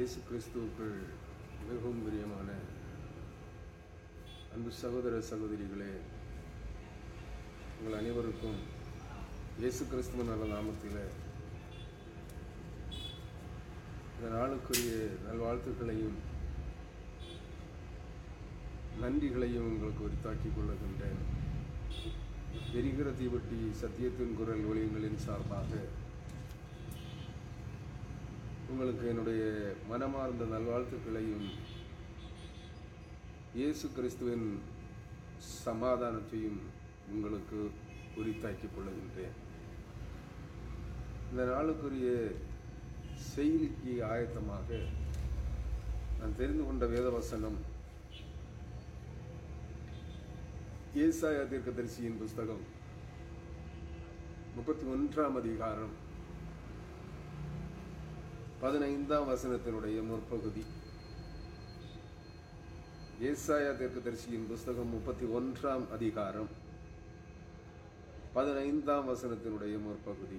இயேசு 0.00 0.20
கிறிஸ்துவுக்குள் 0.26 0.94
மிகவும் 1.66 1.98
பிரியமான 2.04 2.48
அன்பு 4.54 4.70
சகோதர 4.72 5.14
சகோதரிகளே 5.30 5.88
உங்கள் 7.74 7.96
அனைவருக்கும் 7.98 8.56
இயேசு 9.58 9.82
கிறிஸ்துவ 9.84 10.22
நல்ல 10.22 10.46
நாமத்தில் 10.54 10.98
இந்த 14.14 14.30
நாளுக்குரிய 14.36 14.94
நல்வாழ்த்துக்களையும் 15.26 16.18
நன்றிகளையும் 19.02 19.70
உங்களுக்கு 19.70 20.06
உரித்தாக்கிக் 20.08 20.56
கொள்ளுகின்றேன். 20.56 21.20
எரிகிற 22.72 23.10
தீவட்டி 23.10 23.60
சத்தியத்தின் 23.82 24.36
குரல் 24.40 24.68
ஒளியங்களின் 24.72 25.24
சார்பாக 25.26 25.70
உங்களுக்கு 28.70 29.04
என்னுடைய 29.08 29.42
மனமார்ந்த 29.88 30.44
நல்வாழ்த்துக்களையும் 30.44 31.46
இயேசு 33.54 33.86
கிறிஸ்துவின் 33.94 34.46
சமாதானத்தையும் 35.64 36.60
உங்களுக்கு 37.12 37.58
உரித்தாக்கிக் 38.20 38.74
கொள்ளுகின்றேன். 38.74 39.36
இந்த 41.30 41.42
நாளுக்குரிய 41.44 42.08
செய்திக்கு 43.34 43.94
ஆயத்தமாக 44.10 44.68
நான் 46.20 46.36
தெரிந்து 46.36 46.64
கொண்ட 46.64 46.86
வேதவசனம் 46.86 47.58
ஏசாயா 51.04 51.42
தீர்க்கதரிசியின் 51.50 52.20
புஸ்தகம் 52.22 52.62
முப்பத்தி 54.54 54.86
ஒன்றாம் 54.94 55.36
அதிகாரம் 55.36 55.92
பதினைந்தாம் 58.62 59.28
வசனத்தினுடைய 59.28 59.98
முற்பகுதி. 60.08 60.62
ஏசாயா 63.28 63.70
தீர்க்கதரிசியின் 63.78 64.44
புஸ்தகம் 64.48 64.90
முப்பத்தி 64.94 65.26
ஒன்றாம் 65.38 65.84
அதிகாரம் 65.96 66.50
பதினைந்தாம் 68.34 69.06
வசனத்தினுடைய 69.08 69.76
முற்பகுதி. 69.86 70.38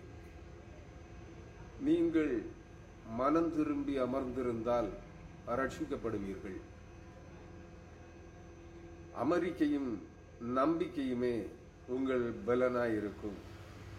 நீங்கள் 1.88 2.33
மனம் 3.22 3.49
திரும்பி 3.55 3.95
அமர்ந்திருந்தால் 3.99 4.89
ரட்சிக்கப்படுவீர்கள். 5.47 6.59
அமெரிக்கையும் 9.23 9.89
நம்பிக்கையுமே 10.59 11.36
உங்கள் 11.88 12.27
பலனாயிருக்கும் 12.47 13.39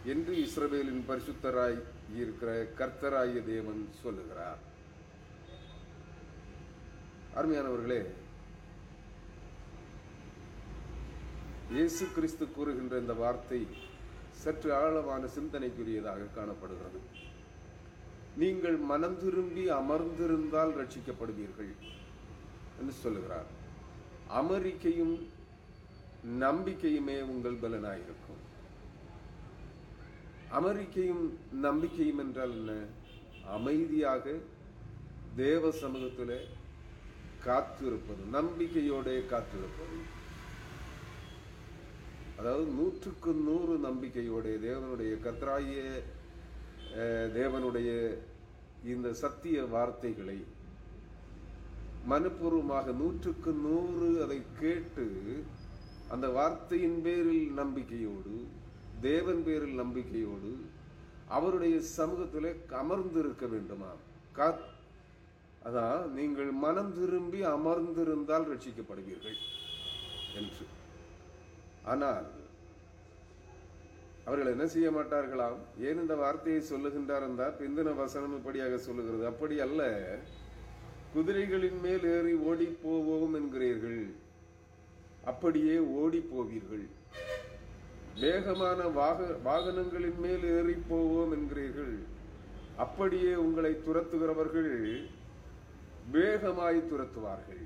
என்று 0.05 0.35
இஸ்ரவேலின் 0.45 1.03
பரிசுத்தராய் 1.11 1.81
இருக்கிற 2.21 2.51
கர்த்தராய 2.79 3.43
தேவன் 3.53 3.81
சொல்லுகிறார். 4.03 4.61
அருமையானவர்களே 7.39 8.01
இயேசு 11.75 12.05
கிறிஸ்து 12.15 12.45
கூறுகின்ற 12.57 12.95
இந்த 13.03 13.15
வார்த்தை 13.23 13.61
சற்று 14.43 14.71
ஆழமான 14.81 15.23
சிந்தனைக்குரியதாக 15.37 16.29
காணப்படுகிறது. 16.35 17.01
நீங்கள் 18.43 18.77
மனம் 18.91 19.19
திரும்பி 19.23 19.65
அமர்ந்திருந்தால் 19.81 20.73
ரட்சிக்கப்படுவீர்கள் 20.81 21.73
என்று 22.81 22.95
சொல்லுகிறார். 23.03 23.51
அமெரிக்கையும் 24.41 25.17
நம்பிக்கையுமே 26.45 27.17
உங்கள் 27.33 27.61
பலனாயிருக்கும். 27.63 28.43
அமெரிக்கையும் 30.59 31.25
நம்பிக்கையும் 31.67 32.21
என்றால் 32.25 32.55
என்ன? 32.59 32.73
அமைதியாக 33.57 34.25
தேவ 35.43 35.71
சமூகத்தில் 35.83 36.37
காத்திருப்பது 37.47 38.23
நம்பிக்கையோட 38.39 39.09
காத்திருப்பது. 39.33 39.97
அதாவது 42.39 42.67
நூற்றுக்கு 42.79 43.33
நூறு 43.49 43.75
நம்பிக்கையோடைய 43.89 44.57
தேவனுடைய 44.69 45.13
கத்ராய 45.27 45.73
தேவனுடைய 47.39 47.91
இந்த 48.93 49.09
சத்திய 49.23 49.59
வார்த்தைகளை 49.75 50.39
மனப்பூர்வமாக 52.11 52.93
நூற்றுக்கு 53.01 53.51
நூறு 53.67 54.09
அதை 54.25 54.41
கேட்டு 54.61 55.07
அந்த 56.15 56.27
வார்த்தையின் 56.39 56.99
பேரில் 57.05 57.53
நம்பிக்கையோடு 57.61 58.35
தேவன் 59.07 59.41
பேரில் 59.47 59.81
நம்பிக்கையோடு 59.83 60.51
அவருடைய 61.37 61.77
சமூகத்தில் 61.97 62.49
அமர்ந்திருக்க 62.81 63.45
வேண்டுமா? 63.55 63.91
காத் 64.39 64.63
அதான் 65.69 66.05
நீங்கள் 66.19 66.51
மனம் 66.65 66.93
திரும்பி 66.99 67.41
அமர்ந்திருந்தால் 67.57 68.49
ரட்சிக்கப்படுவீர்கள் 68.53 69.39
என்று. 70.41 70.65
ஆனால் 71.93 72.29
அவர்கள் 74.27 74.53
என்ன 74.55 74.67
செய்ய 74.75 74.89
மாட்டார்களாம்? 74.97 75.59
ஏன் 75.87 76.01
இந்த 76.03 76.15
வார்த்தையை 76.23 76.61
சொல்லுகின்றார் 76.73 77.27
என்றால் 77.29 77.59
பிந்தின 77.61 77.95
வசனம் 78.03 78.37
இப்படியாக 78.39 78.79
சொல்லுகிறது. 78.89 79.25
அப்படி 79.33 79.57
அல்ல 79.67 79.83
குதிரைகளின் 81.15 81.81
மேல் 81.87 82.05
ஏறி 82.17 82.35
ஓடி 82.51 82.69
போவோம் 82.85 83.35
என்கிறீர்கள். 83.41 84.05
அப்படியே 85.31 85.75
ஓடி 86.03 86.21
போவீர்கள் 86.33 86.85
வேகமான 88.21 88.81
வாக 89.01 89.19
வாகனங்களின் 89.47 90.19
மேல் 90.25 90.45
ஏறி 90.55 90.75
போவோம் 90.89 91.33
என்கிறீர்கள். 91.37 91.95
அப்படியே 92.85 93.33
உங்களை 93.45 93.73
துரத்துகிறவர்கள் 93.87 94.73
வேகமாய் 96.17 96.79
துரத்துவார்கள். 96.91 97.65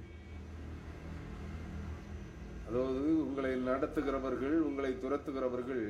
அதாவது 2.69 3.03
உங்களை 3.25 3.53
நடத்துகிறவர்கள் 3.71 4.57
உங்களை 4.69 4.93
துரத்துகிறவர்கள் 5.05 5.85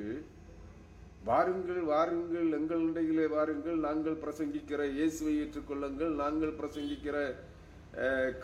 வாருங்கள் 1.29 1.83
வாருங்கள் 1.93 2.49
எங்கள் 2.59 2.83
இடையிலே 2.89 3.27
வாருங்கள் 3.37 3.79
நாங்கள் 3.87 4.21
பிரசங்கிக்கிற 4.25 4.83
இயேசுவை 4.99 5.33
ஏற்றுக்கொள்ளுங்கள் 5.43 6.13
நாங்கள் 6.23 6.59
பிரசங்கிக்கிற 6.61 7.17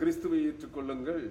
கிறிஸ்துவை 0.01 0.41
ஏற்றுக்கொள்ளுங்கள். 0.49 1.25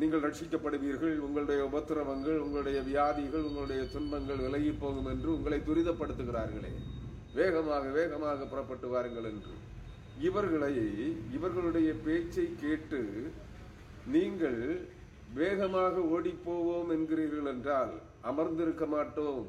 நீங்கள் 0.00 0.24
ரட்சிக்கப்படுவீர்கள். 0.26 1.16
உங்களுடைய 1.26 1.60
உபத்திரவங்கள் 1.70 2.38
உங்களுடைய 2.44 2.78
வியாதிகள் 2.90 3.46
உங்களுடைய 3.48 3.82
துன்பங்கள் 3.94 4.42
விலகி 4.46 4.72
போகும் 4.82 5.08
என்று 5.12 5.28
உங்களை 5.36 5.58
துரிதப்படுத்துகிறார்களே. 5.68 6.72
வேகமாக 7.38 7.84
வேகமாக 7.98 8.44
புறப்பட்டு 8.44 8.88
வாருங்கள் 8.88 9.28
என்று. 9.32 9.54
இவர்களை 10.28 10.72
இவர்களுடைய 11.36 11.90
பேச்சை 12.06 12.46
கேட்டு 12.64 13.00
நீங்கள் 14.14 14.60
வேகமாக 15.34 15.94
ஓடிப்போவோம் 16.14 16.90
என்கிறீர்கள் 16.96 17.50
என்றால் 17.52 17.92
அமர்ந்திருக்க 18.30 18.86
மாட்டோம். 18.86 19.42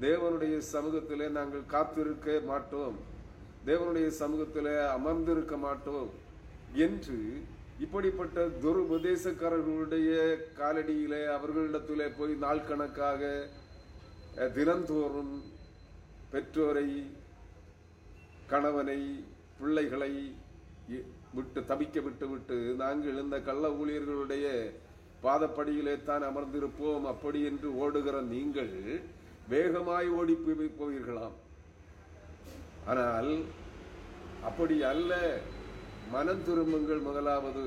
தேவனுடைய 0.00 0.56
சமூகத்திலே 0.74 1.26
நாங்கள் 1.38 1.70
காத்திருக்க 1.74 2.40
மாட்டோம். 2.50 2.96
தேவனுடைய 3.68 4.08
சமூகத்திலே 4.22 4.74
அமர்ந்திருக்க 4.96 5.56
மாட்டோம் 5.66 6.10
என்று 6.86 7.18
இப்படிப்பட்ட 7.84 8.38
துருபதேசக்காரர்களுடைய 8.62 10.10
காலடியிலே 10.60 11.20
அவர்களிடத்திலே 11.36 12.06
போய் 12.18 12.34
நாள் 12.44 12.66
கணக்காக 12.68 13.22
தினந்தோறும் 14.56 15.34
பெற்றோரை 16.32 16.88
கணவனை 18.52 19.00
பிள்ளைகளை 19.58 20.12
விட்டு 21.36 21.60
தவிக்க 21.70 22.02
விட்டு 22.06 22.26
விட்டு 22.32 22.58
நாங்கள் 22.82 23.20
இந்த 23.22 23.36
கள்ள 23.48 23.68
ஊழியர்களுடைய 23.80 24.46
பாதப்படியிலே 25.24 25.94
தான் 26.08 26.24
அமர்ந்திருப்போம் 26.30 27.06
அப்படி 27.12 27.40
என்று 27.50 27.68
ஓடுகிற 27.82 28.16
நீங்கள் 28.34 28.74
வேகமாய் 29.52 30.08
ஓடி 30.18 30.34
போவீர்களாம். 30.80 31.36
ஆனால் 32.92 33.30
அப்படி 34.48 34.76
அல்ல. 34.92 35.12
மனம் 36.12 36.42
திரும்புங்கள் 36.46 37.00
முதலாவது. 37.00 37.64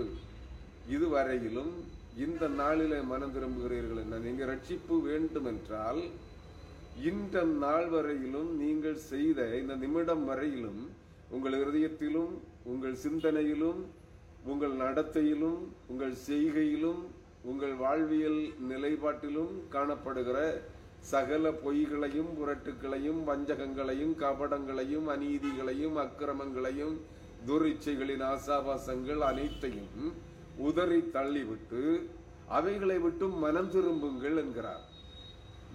இதுவரையிலும் 0.95 1.73
இந்த 2.25 2.43
நாளிலே 2.61 2.99
மனம் 3.11 3.33
திரும்புகிறீர்கள் 3.35 4.01
என்ன? 4.03 4.15
நீங்கள் 4.17 4.49
ரட்சிப்பு 4.51 4.95
வேண்டும் 5.07 5.47
என்றால் 5.51 6.01
இந்த 7.09 7.43
நாள் 7.63 7.88
வரையிலும் 7.89 8.49
நீங்கள் 8.63 8.97
செய்த 9.11 9.39
இந்த 9.59 9.75
நிமிடம் 9.83 10.23
வரையிலும் 10.29 10.81
உங்கள் 11.29 11.55
இருதயத்திலும் 11.61 12.33
உங்கள் 12.63 12.97
சிந்தனையிலும் 13.03 13.79
உங்கள் 14.51 14.75
நடத்தையிலும் 14.83 15.59
உங்கள் 15.88 16.15
செய்கையிலும் 16.27 17.01
உங்கள் 17.51 17.75
வாழ்வியல் 17.75 18.41
நிலைப்பாட்டிலும் 18.71 19.53
காணப்படுகிற 19.75 20.38
சகல 21.11 21.51
பொய்களையும் 21.63 22.31
புரட்டுகளையும் 22.39 23.21
வஞ்சகங்களையும் 23.29 24.13
கபடங்களையும் 24.23 25.07
அநீதிகளையும் 25.07 25.97
அக்கிரமங்களையும் 26.03 26.95
துரிச்சைகளின் 27.47 28.23
ஆசாபாசங்கள் 28.31 29.21
அனைத்தையும் 29.29 30.01
உதறி 30.67 30.99
தள்ளிவிட்டு 31.15 31.83
அவைகளை 32.57 32.97
விட்டு 32.99 33.25
மனம் 33.43 33.69
திரும்புங்கள் 33.73 34.39
என்கிறார். 34.41 34.83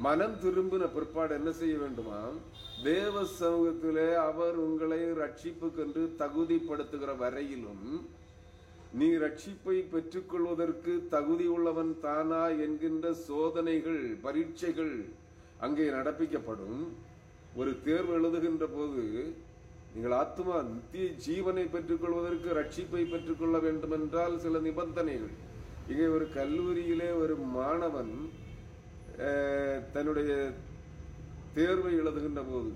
மனம் 0.06 0.36
திரும்பின 0.42 0.84
பிற்பாடு 0.94 1.32
என்ன 1.34 1.50
செய்ய 1.60 1.74
வேண்டுமா? 1.78 2.18
தேவ 2.84 3.22
சமூகத்திலே 3.38 4.08
அவர் 4.28 4.56
உங்களை 4.66 5.00
ரட்சிப்புக்கென்று 5.22 6.02
தகுதிப்படுத்துகிற 6.22 7.12
வரையிலும் 7.22 7.86
நீ 8.98 9.08
ரட்சிப்பை 9.24 9.76
பெற்றுக்கொள்வதற்கு 9.92 10.92
தகுதி 11.14 11.46
உள்ளவன் 11.54 11.92
தானா 12.04 12.42
என்கின்ற 12.66 13.06
சோதனைகள் 13.28 14.02
பரீட்சைகள் 14.24 14.94
அங்கே 15.66 15.86
நடப்பிக்கப்படும். 15.96 16.80
ஒரு 17.60 17.72
தேர்வு 17.84 18.14
எழுதுகின்ற 18.18 18.64
போது 18.76 19.04
நீங்கள் 19.96 20.14
ஆத்மா 20.22 20.56
நித்திய 20.70 21.04
ஜீவனை 21.26 21.62
பெற்றுக்கொள்வதற்கு 21.75 22.48
ரட்சிப்பை 22.58 23.02
பெற்றுக்கொள்ள 23.12 23.56
வேண்டும் 23.66 23.94
என்றால் 23.96 24.34
சில 24.43 24.58
நிபந்தனைகள். 24.66 25.32
இங்கே 25.90 26.06
ஒரு 26.16 26.26
கல்லூரியிலே 26.34 27.08
ஒரு 27.22 27.34
மாணவன் 27.54 28.12
தன்னுடைய 29.94 30.31
தேர்வை 31.56 31.93
எழுதுகின்ற 32.00 32.43
போது 32.50 32.72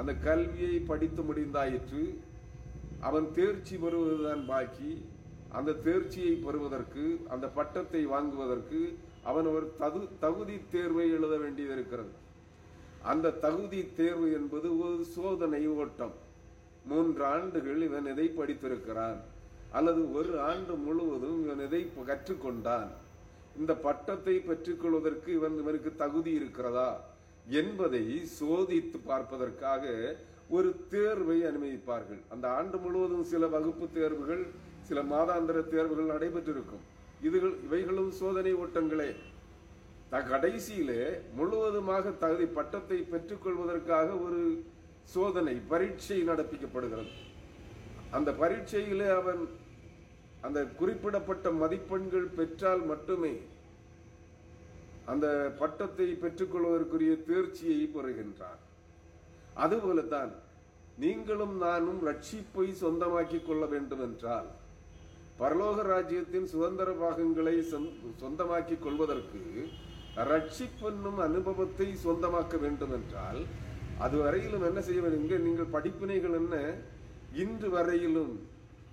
அந்த 0.00 0.12
கல்வியை 0.26 0.74
படித்து 0.90 1.22
முடிந்தாயிற்று. 1.28 2.02
அவன் 3.08 3.26
தேர்ச்சி 3.38 3.74
பெறுவதுதான் 3.84 4.44
பாக்கி. 4.52 4.92
அந்த 5.58 5.78
தேர்ச்சியை 5.86 6.34
பெறுவதற்கு 6.46 7.04
அந்த 7.34 7.46
பட்டத்தை 7.58 8.04
வாங்குவதற்கு 8.14 8.80
அவன் 9.30 9.48
ஒரு 9.56 9.66
தகு 9.82 10.00
தகுதி 10.24 10.56
தேர்வை 10.74 11.08
எழுத 11.18 11.34
வேண்டியது 11.44 11.74
இருக்கிறது. 11.76 12.14
அந்த 13.12 13.36
தகுதி 13.44 13.80
தேர்வு 14.00 14.26
என்பது 14.38 14.70
ஒரு 14.84 15.04
சோதனை 15.16 15.62
ஓட்டம். 15.82 16.16
மூன்று 16.90 17.22
ஆண்டுகள் 17.34 17.80
இவன் 17.88 18.06
எதை 18.12 18.26
படித்திருக்கிறான்? 18.38 19.18
அல்லது 19.78 20.02
ஒரு 20.18 20.32
ஆண்டு 20.50 20.74
முழுவதும் 20.86 21.38
இவன் 21.44 21.62
எதை 21.66 21.82
கற்றுக்கொண்டான்? 22.10 22.88
இந்த 23.60 23.72
பட்டத்தை 23.86 24.34
பெற்றுக்கொள்வதற்கு 24.48 25.28
இவன் 25.38 25.56
இவனுக்கு 25.62 25.90
தகுதி 26.02 26.32
இருக்கிறதா? 26.40 26.88
என்பதை 27.60 28.04
சோதித்து 28.38 28.98
பார்ப்பதற்காக 29.04 29.84
ஒரு 30.56 30.68
தேர்வை 30.92 31.38
அனுமதிப்பார்கள். 31.50 32.20
அந்த 32.28 32.46
ஆண்டு 32.58 32.76
முழுவதும் 32.78 33.26
சில 33.32 33.46
வகுப்பு 33.54 33.86
தேர்வுகள் 33.94 34.44
சில 34.88 35.00
மாதாந்திர 35.12 35.58
தேர்வுகள் 35.74 36.12
நடைபெற்றிருக்கும். 36.14 36.84
இதுகள் 37.26 37.54
இவைகளும் 37.66 38.12
சோதனை 38.20 38.52
ஓட்டங்களே. 38.62 39.10
கடைசியிலே 40.32 41.02
முழுவதுமாக 41.38 42.12
தகுதி 42.22 42.46
பட்டத்தை 42.58 42.98
பெற்றுக்கொள்வதற்காக 43.12 44.08
ஒரு 44.26 44.42
சோதனை 45.08 45.54
பரீட்சை 45.68 46.28
நடப்பிக்கப்படுகிறது. 46.28 47.12
அந்த 48.10 48.30
பரீட்சையிலே 48.32 49.08
அவன் 49.14 49.48
அந்த 50.40 50.64
குறிப்பிடப்பட்ட 50.64 51.50
மதிப்பெண்கள் 51.50 52.26
பெற்றால் 52.36 52.84
மட்டுமே 52.84 53.32
அந்த 55.06 55.26
பட்டத்தை 55.58 56.18
பெற்றுக்கொள்வதற்குரிய 56.22 57.12
தேர்ச்சியை 57.24 57.90
பெறுகின்றான். 57.94 58.60
அதுபோலத்தான் 59.54 60.32
நீங்களும் 60.98 61.56
நானும் 61.56 62.06
ரட்சிப்பை 62.06 62.66
சொந்தமாக்கிக் 62.80 63.46
கொள்ள 63.46 63.66
வேண்டும் 63.66 64.00
என்றால் 64.00 64.48
பரலோக 65.38 65.82
ராஜ்யத்தின் 65.82 66.46
சுதந்திர 66.46 66.90
பாகங்களை 66.92 67.62
சொந்த- 67.62 67.90
சொந்தமாக்கிக் 68.16 68.82
கொள்வதற்கு 68.82 69.42
ரட்சிப்பென்னும் 70.16 71.16
அனுபவத்தை 71.18 71.94
சொந்தமாக்க 72.04 72.60
வேண்டும் 72.60 72.92
என்றால் 72.92 73.40
அது 74.04 74.16
வரையிலும் 74.24 74.66
என்ன 74.68 74.80
செய்ய 74.86 75.00
வேண்டும்? 75.02 75.22
இங்கே 75.24 75.38
நீங்கள் 75.46 75.72
படிப்பினைகள் 75.76 76.36
என்ன? 76.40 76.56
இன்று 77.42 77.68
வரையிலும் 77.76 78.34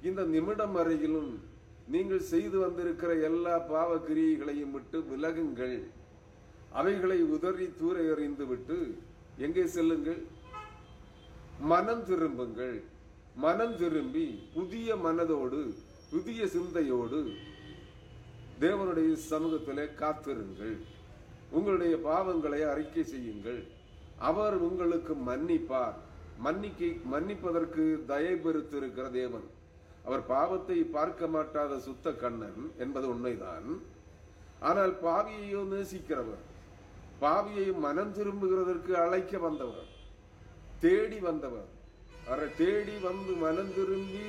இந்த 0.07 0.22
நிமிடம் 0.36 0.74
வரையிலும் 0.78 1.30
நீங்கள் 1.94 2.30
செய்து 2.31 2.57
வந்திருக்கிற 2.63 3.12
எல்லா 3.30 3.56
பாவ 3.72 3.92
கிரியைகளையும் 4.07 4.74
விட்டு 4.75 4.98
விலகுங்கள். 5.12 5.78
அவைகளை 6.80 7.19
உதறி 7.36 7.68
தூர 7.80 7.96
எறிந்து 8.13 8.46
விட்டு 8.52 8.78
எங்கே 9.46 9.66
செல்லுங்கள்? 9.75 10.22
மனம் 11.74 12.04
திரும்புங்கள். 12.10 12.78
மனம் 13.46 13.75
திரும்பி 13.81 14.25
புதிய 14.56 14.96
மனதோடு 15.06 15.62
புதிய 16.12 16.42
சிந்தையோடு 16.56 17.22
தேவனுடைய 18.63 19.13
சமூகத்திலே 19.31 19.86
காத்திருங்கள். 20.02 20.75
உங்களுடைய 21.57 21.96
பாவங்களை 22.10 22.62
அறிக்கை 22.74 23.04
செய்யுங்கள். 23.13 23.62
அவர் 24.17 24.56
உங்களுக்கு 24.67 25.13
மன்னிப்பார். 25.29 25.97
மன்னிக்கை 26.45 26.89
மன்னிப்பதற்கு 27.13 27.83
தயை 28.12 28.33
பெருத்திருக்கிற 28.45 29.06
தேவன். 29.12 29.45
அவர் 30.06 30.23
பாவத்தை 30.25 30.77
பார்க்க 30.95 31.27
மாட்டாத 31.27 31.77
சுத்த 31.79 32.12
கண்ணன் 32.23 32.62
என்பது 32.77 33.07
உண்மைதான். 33.13 33.69
ஆனால் 34.59 34.94
பாவியையோ 35.06 35.62
நேசிக்கிறவர் 35.71 36.44
பாவியை 37.21 37.67
மனம் 37.85 38.13
திரும்புகிறதற்கு 38.17 38.94
அழைக்க 39.03 39.38
வந்தவர் 39.38 39.89
தேடி 40.83 41.19
வந்தவர். 41.19 41.69
அவரை 42.27 42.47
தேடி 42.57 42.95
வந்து 43.07 43.33
மனம் 43.45 43.73
திரும்பி 43.73 44.27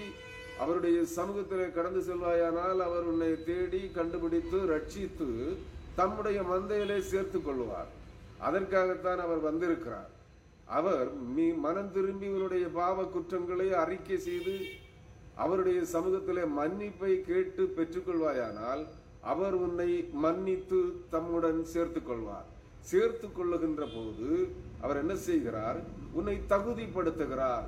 அவருடைய 0.62 0.98
சமூகத்தில் 1.04 1.74
கடந்து 1.76 2.00
செல்வாயானால் 2.08 2.80
அவர் 2.88 3.08
உன்னை 3.12 3.30
தேடி 3.44 3.80
கண்டுபிடித்து 3.98 4.58
ரட்சித்து 4.72 5.28
தம்முடைய 5.94 6.38
மந்தையிலே 6.42 6.98
சேர்த்துக் 6.98 7.46
கொள்வார். 7.46 7.90
அதற்காகத்தான் 8.40 9.18
அவர் 9.18 9.38
வந்திருக்கிறார். 9.38 10.10
அவர் 10.64 11.14
மீ 11.14 11.52
மனம் 11.52 11.92
திரும்பி 11.92 12.26
இவருடைய 12.26 12.68
பாவ 12.68 13.04
குற்றங்களை 13.04 13.72
அறிக்கை 13.72 14.18
செய்து 14.18 14.54
அவருடைய 15.34 15.80
சமூகத்திலே 15.92 16.44
மன்னிப்பை 16.58 17.20
கேட்டு 17.20 17.62
பெற்றுக்கொள்வாயானால் 17.76 18.86
அவர் 19.20 19.54
உன்னை 19.54 20.08
மன்னித்து 20.12 20.80
தம்முடன் 21.10 21.64
சேர்த்து 21.64 22.02
கொள்வார் 22.02 22.54
சேர்த்து 22.80 23.28
கொள்ளுகின்ற 23.28 23.84
போது 23.94 24.48
அவர் 24.80 24.96
என்ன 24.96 25.14
செய்கிறார்? 25.14 25.80
உன்னை 26.12 26.40
தகுதிப்படுத்துகிறார். 26.48 27.64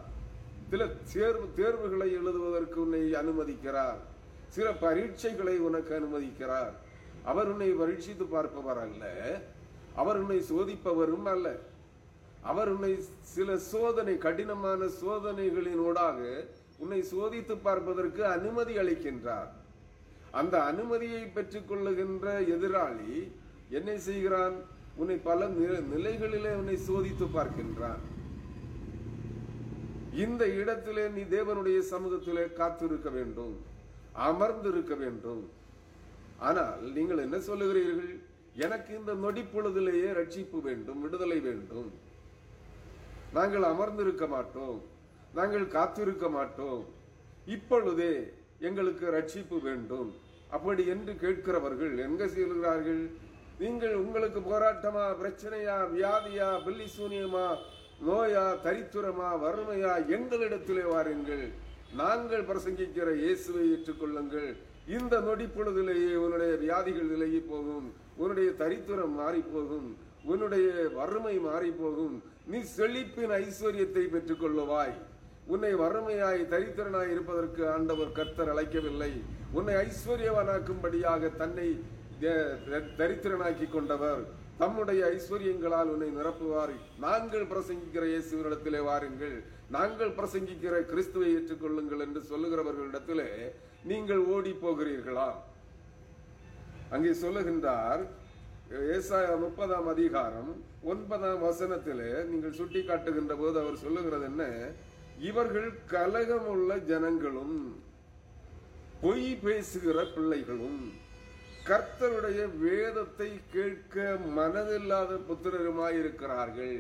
சில 0.71 0.87
தேர்வு 1.13 1.47
தேர்வுகளை 1.55 2.13
எழுதுவதற்கு 2.13 2.81
உன்னை 2.81 3.13
அனுமதிக்கிறார். 3.13 3.99
சில 4.49 4.71
பரீட்சைகளை 4.71 5.59
உனக்கு 5.59 5.95
அனுமதிக்கிறார். 6.01 6.73
அவர் 7.25 7.49
உன்னை 7.49 7.71
பரீட்சித்து 7.73 8.25
பார்ப்பவர் 8.25 8.79
அல்ல. 8.79 9.05
அவர் 10.01 10.19
உன்னை 10.23 10.39
சோதிப்பவரும் 10.51 11.29
அல்ல. 11.35 11.47
அவர் 12.51 12.71
உன்னை 12.75 12.93
சில 13.35 13.57
சோதனை 13.73 14.15
கடினமான 14.25 14.81
சோதனைகளினூடாக 15.01 16.21
உன்னை 16.83 17.01
சோதித்து 17.13 17.55
பார்ப்பதற்கு 17.67 18.23
அனுமதி 18.37 18.75
அளிக்கின்றார். 18.83 19.49
அந்த 20.41 20.55
அனுமதியை 20.71 21.23
பெற்றுக்கொள்ளுகின்ற 21.37 22.27
எதிராளி 22.55 23.13
என்ன 23.79 23.91
செய்கிறான்? 24.09 24.57
உன்னை 25.01 25.17
பல 25.29 25.49
நிலைகளிலே 25.95 26.53
உன்னை 26.61 26.77
சோதித்து 26.89 27.27
பார்க்கின்றான். 27.39 28.03
இந்த 30.25 30.43
இடத்திலே 30.61 31.05
நீ 31.17 31.23
தேவனுடைய 31.37 31.79
சமூகத்திலே 31.93 32.45
காத்திருக்க 32.61 33.09
வேண்டும் 33.19 33.55
அமர்ந்திருக்க 34.29 34.95
வேண்டும். 35.05 35.43
ஆனால் 36.49 36.81
நீங்கள் 36.97 37.25
என்ன 37.27 37.37
சொல்லுகிறீர்கள்? 37.49 38.15
எனக்கு 38.55 38.91
இந்த 38.99 39.13
நொடி 39.25 39.43
பொழுதிலேயே 39.55 40.11
ரட்சிப்பு 40.21 40.61
வேண்டும் 40.69 41.03
விடுதலை 41.05 41.41
வேண்டும். 41.41 41.91
நாங்கள் 43.37 43.67
அமர்ந்திருக்க 43.73 44.27
மாட்டோம் 44.27 44.79
நாங்கள் 45.35 45.67
காத்திருக்க 45.77 46.29
மாட்டோம். 46.29 46.83
இப்பொழுதே 47.57 48.13
எங்களுக்கு 48.69 49.07
ரட்சிப்பு 49.17 49.57
வேண்டும். 49.69 50.09
அப்படி 50.57 50.87
என்று 50.95 51.13
கேட்கிறவர்கள் 51.23 51.95
எங்க 52.07 52.29
செல்கிறார்கள்? 52.29 53.03
நீங்கள் 53.63 53.95
உங்களுக்கு 53.95 54.41
போராட்டமா 54.41 55.05
பிரச்சனையா 55.21 55.77
வியாதியா 55.95 56.49
பில்லி 56.65 56.87
சூனியமா 56.97 57.47
நோயா 58.07 58.45
தரித்திரமா 58.65 59.29
வறுமையா 59.45 59.93
எங்களிடத்திலே 60.17 60.85
வாருங்கள். 60.93 61.47
நாங்கள் 62.01 62.49
பிரசங்கிக்கிற 62.51 63.09
இயேசுவை 63.23 63.65
ஏற்றுக்கொள்ளுங்கள். 63.75 64.51
இந்த 64.97 65.15
நொடி 65.21 65.47
பொழுதிலேயே 65.57 66.13
உன்னுடைய 66.25 66.53
வியாதிகள் 66.65 67.11
விலகி 67.15 67.41
போகும். 67.53 67.89
உன்னுடைய 68.19 68.51
தரித்திரம் 68.51 69.19
மாறிப்போகும் 69.21 69.95
உன்னுடைய 70.25 70.89
வறுமை 70.95 71.39
மாறிப்போகும். 71.39 72.23
நீ 72.47 72.59
செழிப்பின் 72.59 73.33
ஐஸ்வர்யத்தை 73.33 74.09
பெற்றுக் 74.09 74.43
கொள்ளுவாய் 74.43 74.95
உன்னை 75.47 75.75
வறுமையாய் 75.75 76.47
தரித்திரனாய் 76.51 77.11
இருப்பதற்கு 77.11 77.71
ஆண்டவர் 77.71 78.13
கர்த்தர் 78.13 78.55
அழைக்கவில்லை. 78.55 79.23
உன்னை 79.53 79.75
ஐஸ்வர்யவனாக்கும்படியாக 79.75 81.37
தன்னை 81.37 81.81
த- 82.21 82.59
தரித்திரனாக்கி 82.99 83.71
கொண்டவர். 83.71 84.25
தம்முடைய 84.59 85.05
ஐஸ்வர்யங்களால் 85.05 85.83
உன்னை 85.83 86.09
நிரப்புவார். 86.09 86.75
நாங்கள் 87.01 87.47
பிரசங்கிக்கிற 87.47 88.23
இயேசுவனிடத்திலே 88.23 88.83
வாருங்கள். 88.83 89.43
நாங்கள் 89.71 90.11
பிரசங்கிக்கிற 90.11 90.85
கிறிஸ்துவை 90.85 91.37
ஏற்றுக்கொள்ளுங்கள் 91.37 92.01
என்று 92.01 92.21
சொல்லுகிறவர்களிடத்திலே 92.21 93.27
நீங்கள் 93.85 94.19
ஓடி 94.19 94.51
போகிறீர்களா 94.51 95.33
அங்கே 96.95 97.13
சொல்லுகின்றார் 97.23 98.03
ஏசாயா 98.95 99.35
முப்பதாம் 99.45 99.89
அதிகாரம் 99.93 100.51
ஒன்பதாம் 100.93 101.43
வசனத்திலே 101.47 102.11
நீங்கள் 102.31 102.57
சுட்டி 102.59 102.81
காட்டுகின்ற 102.83 103.35
போது 103.37 103.57
அவர் 103.63 103.83
சொல்லுகிறது 103.85 104.27
என்ன? 104.31 104.45
இவர்கள் 105.29 105.69
கலகமுள்ள 105.93 106.73
ஜனங்களும் 106.91 107.57
பொய் 109.03 109.31
பேசுகிற 109.45 109.99
பிள்ளைகளும் 110.15 110.81
கர்த்தருடைய 111.69 112.43
வேதத்தை 112.63 113.31
கேட்க 113.55 113.97
மனதில்லாத 114.39 115.19
புத்திரருமாய் 115.29 115.99
இருக்கிறார்கள் 116.03 116.79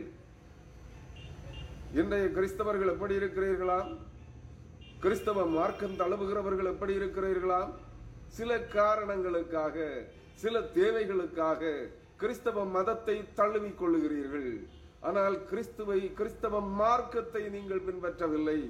இன்றைய 2.00 2.26
கிறிஸ்தவர்கள் 2.36 2.92
எப்படி 2.94 3.14
இருக்கிறீர்களாம்? 3.20 3.90
கிறிஸ்தவ 5.02 5.44
மார்க்கம் 5.58 5.98
தழுவுகிறவர்கள் 6.00 6.72
எப்படி 6.72 6.92
இருக்கிறீர்களாம்? 7.00 7.70
சில 8.36 8.58
காரணங்களுக்காக 8.78 9.86
சில 10.42 10.60
தேவைகளுக்காக 10.78 11.72
கிறிஸ்தவ 12.20 12.64
மதத்தை 12.76 13.16
தழுவிக் 13.38 13.80
கொள்ளுகிறீர்கள் 13.80 14.52
ஆனால் 15.08 15.36
கிறிஸ்துவை 15.50 15.98
கிறிஸ்தவ 16.18 16.60
மார்க்கத்தை 16.80 17.42
நீங்கள் 17.56 17.82
பின்பற்றவில்லை. 17.88 18.60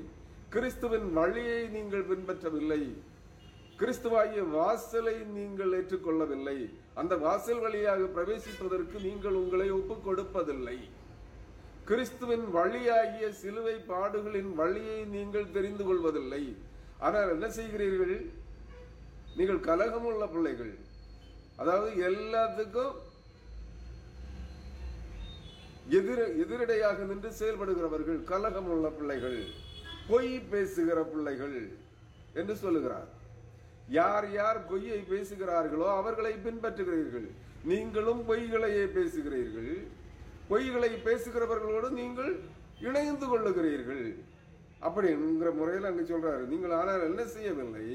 கிறிஸ்துவின் 0.54 1.06
வழியை 1.18 1.60
நீங்கள் 1.76 2.08
பின்பற்றவில்லை. 2.10 2.82
கிறிஸ்துவாகிய 3.80 4.42
வாசலை 4.56 5.16
நீங்கள் 5.36 5.74
ஏற்றுக்கொள்ளவில்லை. 5.78 6.58
அந்த 7.00 7.16
வாசல் 7.16 7.60
வழியாக 7.64 8.08
பிரவேசிப்பதற்கு 8.16 8.96
நீங்கள் 9.08 9.36
உங்களை 9.42 9.68
ஒப்புக் 9.78 10.06
கொடுப்பதில்லை. 10.06 10.78
கிறிஸ்துவின் 11.90 12.46
வழியாகிய 12.56 13.26
சிலுவை 13.42 13.76
பாடுகளின் 13.90 14.50
வழியை 14.60 14.98
நீங்கள் 15.16 15.52
தெரிந்து 15.56 15.84
கொள்வதில்லை. 15.84 16.42
ஆனால் 17.06 17.32
என்ன 17.34 17.46
செய்கிறீர்கள்? 17.58 18.16
நீங்கள் 19.38 19.66
கலகமுள்ள 19.68 20.24
பிள்ளைகள். 20.34 20.72
அதாவது 21.60 21.90
எல்லாத்துக்கும் 22.08 22.94
எதிர 25.98 26.20
எதிரடையாக 26.42 27.04
நின்று 27.10 27.30
செயல்படுகிறவர்கள் 27.40 28.18
கலகம் 28.30 28.70
உள்ள 28.72 28.86
பிள்ளைகள் 28.96 29.38
பொய் 30.08 30.32
பேசுகிற 30.52 30.98
பிள்ளைகள் 31.12 31.56
என்று 32.40 32.54
சொல்லுகிறார். 32.64 33.08
யார் 33.98 34.26
யார் 34.38 34.58
பொய்யை 34.70 35.00
பேசுகிறார்களோ 35.12 35.86
அவர்களை 36.00 36.32
பின்பற்றுகிறீர்கள். 36.46 37.28
நீங்களும் 37.70 38.20
பொய்களையே 38.30 38.84
பேசுகிறீர்கள். 38.96 39.72
பொய்களை 40.50 40.90
பேசுகிறவர்களோடு 41.06 41.88
நீங்கள் 42.00 42.32
இணைந்து 42.88 43.26
கொள்ளுகிறீர்கள். 43.30 44.04
அப்படிங்கிற 44.86 45.48
முறையில் 45.60 45.88
அங்கு 45.90 46.04
சொல்றாரு. 46.12 46.44
நீங்கள் 46.52 46.76
ஆனால் 46.80 47.06
என்ன 47.10 47.22
செய்யவில்லை? 47.36 47.86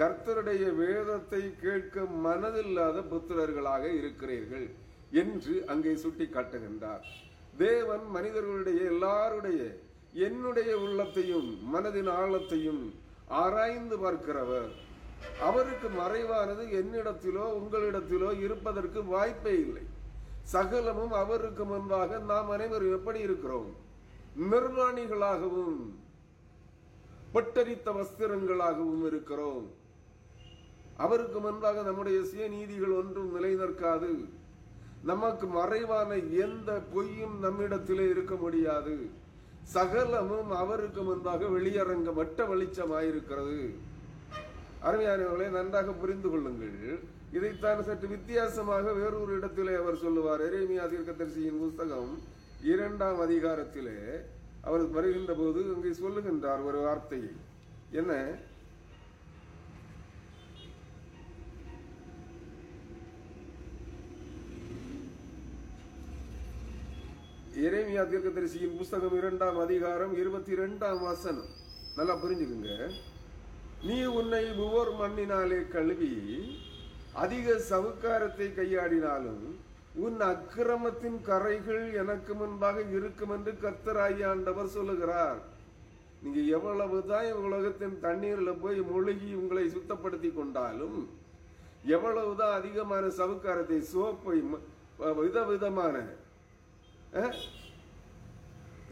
கர்த்தருடைய 0.00 0.64
வேதத்தை 0.80 1.42
கேட்க 1.62 2.02
மனதில்லாத 2.24 2.96
புத்திரர்களாக 3.12 3.84
இருக்கிறீர்கள் 3.98 4.66
என்று 5.22 5.54
அங்கே 5.72 5.92
சுட்டி 6.02 6.26
காட்டுகின்றார் 6.26 7.04
தேவன் 7.62 8.04
மனிதர்களுடைய 8.16 8.80
எல்லாருடைய 8.92 9.60
என்னுடைய 10.26 10.70
உள்ளத்தையும் 10.78 11.48
மனதின் 11.72 12.10
ஆழத்தையும் 12.20 12.82
ஆராய்ந்து 13.42 13.96
பார்க்கிறவர். 13.98 14.72
அவருக்கு 15.48 15.88
மறைவானது 16.00 16.64
என்னிடத்திலோ 16.80 17.44
உங்களிடத்திலோ 17.58 18.30
இருப்பதற்கு 18.44 19.00
வாய்ப்பே 19.04 19.54
இல்லை. 19.64 19.84
சகலமும் 20.54 21.14
அவருக்கு 21.22 21.64
முன்பாக 21.64 22.18
நாம் 22.30 22.50
அனைவரும் 22.56 22.94
எப்படி 22.98 23.20
இருக்கிறோம்? 23.20 23.70
நிர்வாணிகளாகவும் 24.50 25.78
பட்டரித்த 27.34 27.90
வஸ்திரங்களாகவும் 27.98 29.04
இருக்கிறோம். 29.10 29.66
அவருக்கு 30.96 31.38
முன்பாக 31.40 31.82
நம்முடைய 31.82 32.18
சுயநீதிகள் 32.20 32.94
ஒன்றும் 32.96 33.32
நிலை 33.32 33.54
நிற்காது 33.54 34.10
நமக்கு 35.02 35.46
மறைவான 35.46 36.16
எந்த 36.16 36.70
பொய்யும் 36.92 37.36
நம்மிடத்திலே 37.40 38.08
இருக்க 38.08 38.34
முடியாது. 38.34 38.94
சகலமும் 39.62 40.50
அவருக்கு 40.50 41.02
முன்பாக 41.02 41.44
வெளியரங்க 41.44 42.12
வட்ட 42.14 42.44
வெளிச்சமாயிருக்கிறது. 42.44 43.58
அருமையானவர்களை 44.82 45.48
நன்றாக 45.50 45.92
புரிந்து 45.92 46.30
கொள்ளுங்கள். 46.30 46.98
இதைத்தான் 47.32 47.82
சற்று 47.82 48.08
வித்தியாசமாக 48.08 48.92
வேறொரு 48.92 49.32
இடத்திலே 49.36 49.74
அவர் 49.74 49.96
சொல்லுவார். 49.96 50.42
எரேமியா 50.48 50.84
தீர்க்கதரிசியின் 50.92 51.58
புஸ்தகம் 51.58 52.12
இரண்டாம் 52.62 53.20
அதிகாரத்திலே 53.20 53.98
அவர் 54.62 54.84
வருகின்ற 54.88 55.34
போது 55.34 55.60
அங்கே 55.74 55.90
சொல்லுகின்றார் 56.02 56.64
ஒரு 56.64 56.78
வார்த்தையை. 56.78 57.32
என்ன? 57.90 58.12
இறைமையா 67.56 68.06
தீர்க்க 68.06 68.28
தரிசியின் 68.28 68.76
புஸ்தகம் 68.76 69.16
இரண்டாம் 69.16 69.58
அதிகாரம் 69.58 70.16
இருபத்தி 70.16 70.52
இரண்டாம் 70.52 71.02
வசனம். 71.02 71.46
நல்லா 71.96 72.16
புரிஞ்சுக்குங்க. 72.16 72.90
நீ 73.82 74.04
உன்னை 74.04 74.52
ஒவ்வொரு 74.52 74.90
மண்ணினாலே 74.90 75.68
கழுவி 75.68 76.12
அதிக 77.12 77.60
சவுக்காரத்தை 77.70 78.54
கையாடினாலும் 78.54 79.54
உன் 79.94 80.20
அக்கிரமத்தின் 80.20 81.20
கரைகள் 81.22 81.94
எனக்கு 81.94 82.34
முன்பாக 82.34 82.80
இருக்கும் 82.80 83.30
என்று 83.30 83.52
கத்தராயாண்டவர் 83.52 84.64
சொல்லுகிறார். 84.64 85.38
நீங்க 86.22 86.40
எவ்வளவுதான் 86.40 87.32
உலகத்தின் 87.32 87.98
தண்ணீர்ல 88.02 88.56
போய் 88.60 88.80
மூழ்கி 88.80 89.34
உங்களை 89.34 89.68
சுத்தப்படுத்தி 89.68 90.34
கொண்டாலும் 90.34 91.08
எவ்வளவுதான் 91.84 92.60
அதிகமான 92.60 93.06
சவுக்காரத்தை 93.06 93.84
சோப்பை 93.94 94.44
ம- 94.44 95.14
விதவிதமான 95.14 96.24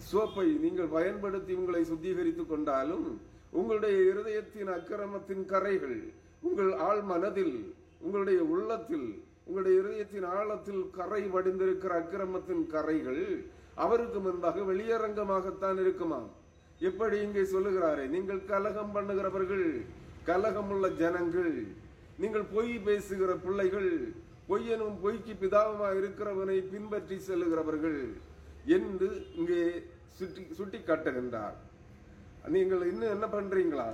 சோப்பை 0.09 0.47
நீங்கள் 0.61 0.89
பயன்படுத்தி 0.89 1.53
உங்களை 1.53 1.83
சுத்திகரித்துக் 1.85 2.51
கொண்டாலும் 2.51 3.07
உங்களுடைய 3.53 3.97
இருதயத்தின் 4.11 4.71
அக்கிரமத்தின் 4.71 5.45
கரைகள் 5.45 5.99
உங்கள் 6.43 6.73
ஆழ் 6.81 7.03
மனதில் 7.03 7.57
உங்களுடைய 8.01 8.41
உள்ளத்தில் 8.49 9.09
உங்களுடைய 9.47 9.75
இருதயத்தின் 9.81 10.27
ஆழத்தில் 10.31 10.83
கரை 10.91 11.23
வடிந்திருக்கிற 11.27 11.93
அக்கிரமத்தின் 11.97 12.65
கரைகள் 12.67 13.23
அவருக்கு 13.77 14.19
முன்பாக 14.21 14.63
வெளியரங்கமாகத்தான் 14.63 15.79
இருக்குமாம் 15.81 16.29
எப்படி 16.81 17.17
இங்கே 17.19 17.45
சொல்லுகிறாரே 17.45 18.05
நீங்கள் 18.09 18.43
கலகம் 18.45 18.93
பண்ணுகிறவர்கள் 18.93 19.67
கலகமுள்ள 20.27 20.87
ஜனங்கள் 20.95 21.55
நீங்கள் 22.19 22.47
பொய் 22.53 22.73
பேசுகிற 22.79 23.31
பிள்ளைகள் 23.37 23.91
பொய்யனும் 24.49 24.97
பொய்க்கு 25.03 25.35
பிதாவுமா 25.43 25.89
இருக்கிறவனை 25.99 26.57
பின்பற்றி 26.73 27.17
செல்லுகிறவர்கள் 27.29 28.01
என்று 28.77 29.09
இங்கே 29.39 29.61
சுட்டி 30.19 30.43
சுட்டி 30.59 30.79
காட்டுகின்றார் 30.81 31.59
நீங்கள் 32.55 32.83
இன்னும் 32.91 33.13
என்ன 33.15 33.27
பண்றீங்களா? 33.35 33.89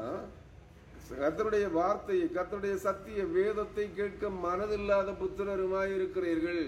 கத்தருடைய 1.20 1.66
வார்த்தையை 1.76 2.26
கத்தருடைய 2.36 2.74
சத்திய 2.86 3.20
வேதத்தை 3.36 3.86
கேட்க 3.98 4.30
மனதில்லாத 4.46 5.08
புத்திரருமாய் 5.20 5.94
இருக்கிறீர்கள். 5.96 6.64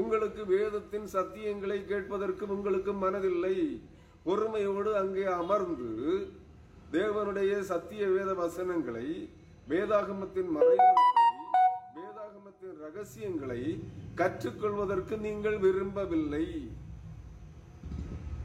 உங்களுக்கு 0.00 0.42
வேதத்தின் 0.54 1.08
சத்தியங்களை 1.16 1.78
கேட்பதற்கு 1.90 2.44
உங்களுக்கு 2.56 2.92
மனதில்லை. 3.04 3.56
பொறுமையோடு 4.26 4.90
அங்கே 5.02 5.26
அமர்ந்து 5.40 5.90
தேவனுடைய 6.96 7.52
சத்திய 7.72 8.02
வேத 8.14 8.30
வசனங்களை 8.42 9.06
வேதாகமத்தின் 9.70 10.50
மறைவு 10.56 10.88
ரகசியங்களை 12.82 13.84
கற்றுக்கொள்வதற்கு 14.14 15.18
நீங்கள் 15.18 15.58
விரும்பவில்லை 15.58 16.70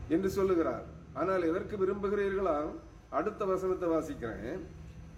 என்று 0.10 0.30
சொல்லுகிறார். 0.30 0.86
ஆனால் 1.14 1.42
எதற்கு 1.42 1.78
விரும்புகிறீர்களா? 1.78 2.72
அடுத்த 3.10 3.46
வசனத்தை 3.46 3.90
வாசிக்கிறேன். 3.90 4.60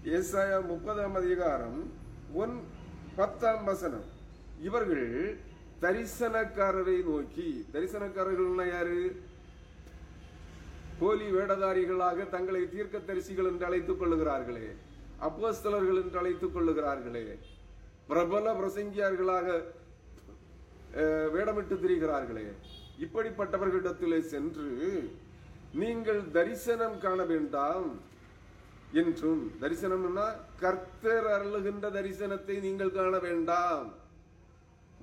ஏசாயா 0.03 0.65
முப்பதாம் 0.65 1.15
அதிகாரம் 1.15 1.91
ஒன் 2.33 2.59
பத்தாம் 3.15 3.63
வசனம். 3.63 4.07
இவர்கள் 4.61 5.37
தரிசனக்காரரை 5.81 7.03
நோக்கி. 7.03 7.65
தரிசனக்காரர்கள்னா 7.73 8.69
யாரு? 8.69 9.21
போலி 10.99 11.31
வேடதாரிகளாக 11.31 12.29
தங்களை 12.29 12.69
தீர்க்க 12.69 12.97
தரிசிகள் 12.97 13.45
என்று 13.45 13.65
அழைத்துக் 13.65 14.01
கொள்ளுகிறார்களே. 14.01 14.67
அப்போஸ்தலர்கள் 15.21 16.01
என்று 16.03 16.17
அழைத்துக் 16.17 16.57
கொள்ளுகிறார்களே. 16.57 17.39
பிரபல 18.09 18.53
பிரசங்கியார்களாக 18.59 19.47
வேடமிட்டு 21.33 21.75
திரிகிறார்களே 21.81 22.45
இப்படிப்பட்டவர்களிடத்திலே 23.05 24.19
சென்று 24.33 24.69
நீங்கள் 25.81 26.21
தரிசனம் 26.37 26.97
காண 27.03 27.19
வேண்டாம் 27.31 27.89
என்றும் 29.01 29.43
தரிசனம்னா 29.61 30.27
கர்த்தர் 30.61 31.27
அருளுகின்ற 31.35 31.85
தரிசனத்தை 31.97 32.55
நீங்கள் 32.65 32.95
காண 32.97 33.15
வேண்டாம். 33.27 33.87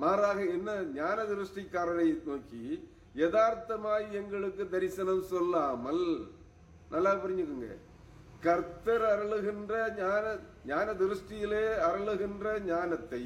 மாறாக 0.03 0.39
என்ன 0.57 0.71
ஞான 0.97 1.19
திருஷ்டிக்காரரை 1.31 2.09
நோக்கி 2.29 2.65
யதார்த்தமாய் 3.23 4.07
எங்களுக்கு 4.21 4.65
தரிசனம் 4.75 5.23
சொல்லாமல் 5.33 6.05
நல்லா 6.95 7.13
புரிஞ்சுக்குங்க. 7.23 7.69
கர்த்தர் 8.45 9.05
அருளுகின்ற 9.13 9.73
ஞான 9.99 10.25
ஞான 10.67 10.93
திருஷ்டியிலே 10.93 11.65
அருளுகின்ற 11.89 12.47
ஞானத்தை 12.65 13.23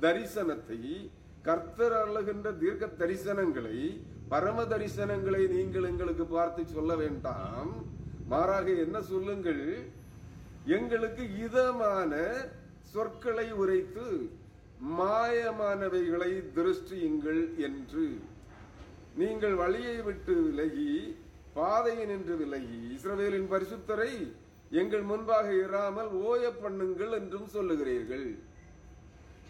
தரிசனத்தை 0.00 0.80
கர்த்தர் 1.42 1.92
அருளுகின்ற 1.92 2.48
தீர்க்க 2.58 2.86
தரிசனங்களை 2.86 3.78
பரம 4.28 4.64
தரிசனங்களை 4.64 5.42
நீங்கள் 5.48 5.82
எங்களுக்கு 5.82 6.24
பார்த்து 6.26 6.62
சொல்ல 6.66 6.96
வேண்டாம். 6.96 7.70
மாறாக 8.28 8.68
என்ன 8.84 9.02
சொல்லுங்கள்? 9.02 9.62
எங்களுக்கு 10.76 11.22
இதமான 11.44 12.14
சொற்களை 12.92 13.52
உரைத்து 13.52 14.06
மாயமானவைகளை 14.98 16.32
திருஷ்டியுங்கள் 16.56 17.56
என்று. 17.58 18.06
நீங்கள் 19.14 19.54
வழியை 19.54 19.96
விட்டு 20.00 20.34
விலகி 20.42 20.92
பாதையை 21.58 22.04
நின்று 22.04 22.36
விலகி 22.36 22.80
இஸ்ரவேலின் 22.96 23.48
பரிசுத்தரை 23.50 24.12
எங்கள் 24.70 25.00
முன்பாக 25.00 25.52
இராமல் 25.54 26.08
ஓய 26.08 26.52
பண்ணுங்கள் 26.62 27.10
என்றும் 27.10 27.48
சொல்லுகிறீர்கள். 27.54 28.26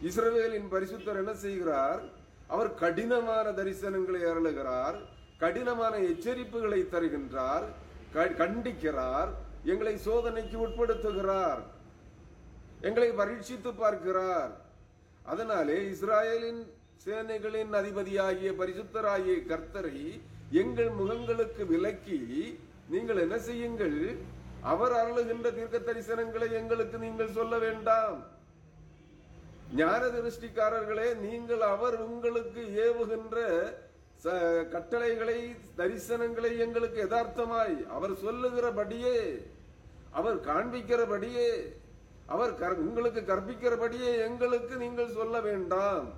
இஸ்ரவேலின் 0.03 0.69
பரிசுத்தர் 0.71 1.17
என்ன 1.17 1.35
செய்கிறார்? 1.35 2.03
அவர் 2.47 2.75
கடினமான 2.75 3.51
தரிசனங்களை 3.51 4.23
அருளுகிறார் 4.23 4.99
கடினமான 5.39 5.97
எச்சரிப்புகளை 5.99 6.81
தருகின்றார் 6.93 7.67
க- 8.13 8.35
கண்டிக்கிறார் 8.39 9.29
எங்களை 9.65 9.97
சோதனைக்கு 9.97 10.57
உட்படுத்துகிறார் 10.67 11.63
எங்களை 12.81 13.11
பரீட்சித்து 13.11 13.75
பார்க்கிறார். 13.75 14.53
அதனாலே 15.23 15.79
இஸ்ராயேலின் 15.91 16.67
சேனைகளின் 17.05 17.73
அதிபதியாகிய 17.73 18.51
பரிசுத்தராகிய 18.53 19.47
கர்த்தரை 19.47 20.21
எங்கள் 20.51 20.91
முகங்களுக்கு 20.91 21.67
விலக்கி 21.67 22.59
நீங்கள் 22.89 23.17
என்ன 23.17 23.39
செய்யுங்கள்? 23.39 24.19
அவர் 24.61 24.93
அருளுகின்ற 24.93 25.55
தீர்க்க 25.55 25.79
தரிசனங்களை 25.79 26.53
எங்களுக்கு 26.53 26.99
நீங்கள் 26.99 27.31
சொல்ல 27.31 27.59
வேண்டாம். 27.59 28.27
ஞான 29.75 30.07
திருஷ்டிக்காரர்களே 30.07 31.17
நீங்கள் 31.17 31.61
அவர் 31.61 32.03
உங்களுக்கு 32.03 32.95
ஏவுகின்ற 32.95 33.63
ச- 34.25 34.69
கட்டளைகளை 34.69 35.57
தரிசனங்களை 35.77 36.59
எங்களுக்கு 36.59 37.05
யதார்த்தமாய் 37.05 37.87
அவர் 37.87 38.13
சொல்லுகிறபடியே 38.13 39.47
அவர் 40.11 40.41
காண்பிக்கிறபடியே 40.41 41.77
அவர் 42.27 42.79
உங்களுக்கு 42.79 43.21
கற்பிக்கிறபடியே 43.21 44.19
எங்களுக்கு 44.19 44.77
நீங்கள் 44.77 45.13
சொல்ல 45.13 45.41
வேண்டாம். 45.41 46.13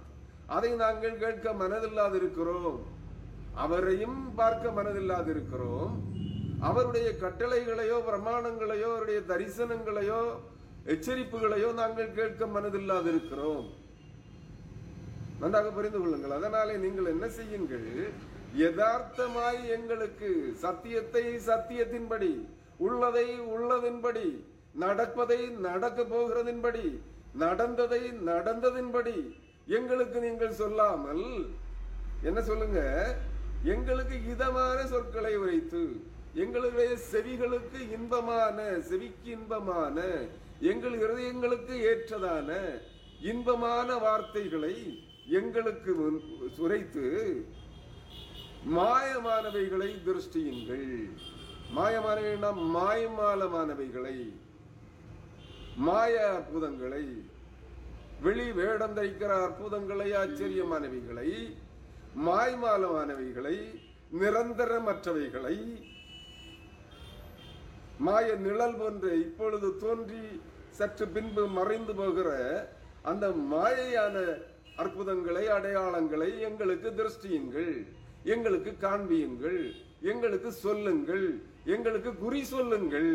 அதை 0.47 0.71
நாங்கள் 0.71 1.19
கேட்க 1.19 1.53
மனதில்லாதிருக்கிறோம். 1.53 2.79
அவரையும் 3.65 4.19
பார்க்க 4.41 4.77
மனதில்லாது 4.79 5.29
இருக்கிறோம் 5.35 5.93
அவருடைய 6.69 7.09
கட்டளைகளையோ 7.25 7.99
பிரமாணங்களையோ 8.09 8.89
அவருடைய 8.95 9.21
தரிசனங்களையோ 9.31 10.23
எச்சரிப்புகளையோ 10.95 11.69
நாங்கள் 11.81 12.17
கேட்க 12.19 12.47
மனதில்லாது 12.57 13.09
இருக்கிறோம் 13.13 13.67
நன்றாக 15.41 15.69
புரிந்து 15.77 15.99
கொள்ளுங்கள். 16.01 16.37
அதனாலே 16.39 16.75
நீங்கள் 16.85 17.11
என்ன 17.13 17.27
செய்யுங்கள்? 17.37 17.87
யதார்த்தமாய் 18.63 19.61
எங்களுக்கு 19.77 20.31
சத்தியத்தை 20.65 21.25
சத்தியத்தின்படி 21.49 22.33
உள்ளதை 22.87 23.27
உள்ளதின்படி 23.55 24.27
நடப்பதை 24.83 25.41
நடக்க 25.69 26.01
போகிறதின்படி 26.13 26.85
நடந்ததை 27.45 28.03
நடந்ததின்படி 28.31 29.17
எங்களுக்கு 29.79 30.19
நீங்கள் 30.27 30.59
சொல்லாமல் 30.63 31.27
என்ன 32.29 32.39
சொல்லுங்க? 32.51 32.81
எங்களுக்கு 33.65 34.17
இதமான 34.33 34.87
சொற்களை 34.87 35.37
உரைத்து 35.37 35.83
எங்களுடைய 36.35 36.97
செவிகளுக்கு 37.13 37.81
இன்பமான 37.97 38.59
செவிக்கு 38.81 39.31
இன்பமான 39.31 39.97
எங்கள் 40.61 40.95
இருதயங்களுக்கு 40.95 41.75
ஏற்றதான 41.91 42.51
இன்பமான 43.21 43.97
வார்த்தைகளை 43.97 44.75
எங்களுக்கு 45.29 45.95
முன் 45.95 46.21
உரைத்து 46.59 47.07
மாயமானவைகளை 48.77 49.91
திருஷ்டியுங்கள். 50.05 50.89
மாயமானவைனா 51.77 52.51
மாயமாலமானவைகளை 52.77 54.17
மாய 55.77 56.15
அற்புதங்களை 56.29 57.05
வெளி 58.21 58.53
வேடம் 58.53 58.97
தரிக்கிற 58.97 59.33
அற்புதங்களை 59.45 60.13
ஆச்சரியமானவைகளை 60.13 61.29
மாய்மாலமானவைகளை 62.27 63.57
நிரந்தரமற்றவைகளை 64.21 65.57
மாய 68.07 68.29
நிழல் 68.45 68.79
போன்று 68.81 69.11
இப்பொழுது 69.27 69.69
தோன்றி 69.83 70.23
சற்று 70.79 71.07
பின்பு 71.15 71.43
மறைந்து 71.59 71.95
போகிற 72.01 72.31
அந்த 73.11 73.27
மாயையான 73.53 74.17
அற்புதங்களை 74.83 75.45
அடையாளங்களை 75.57 76.31
எங்களுக்கு 76.49 76.91
திருஷ்டியுங்கள் 76.99 77.75
எங்களுக்கு 78.35 78.73
காண்பியுங்கள் 78.87 79.63
எங்களுக்கு 80.13 80.51
சொல்லுங்கள் 80.65 81.27
எங்களுக்கு 81.75 82.11
குறி 82.25 82.41
சொல்லுங்கள். 82.45 83.13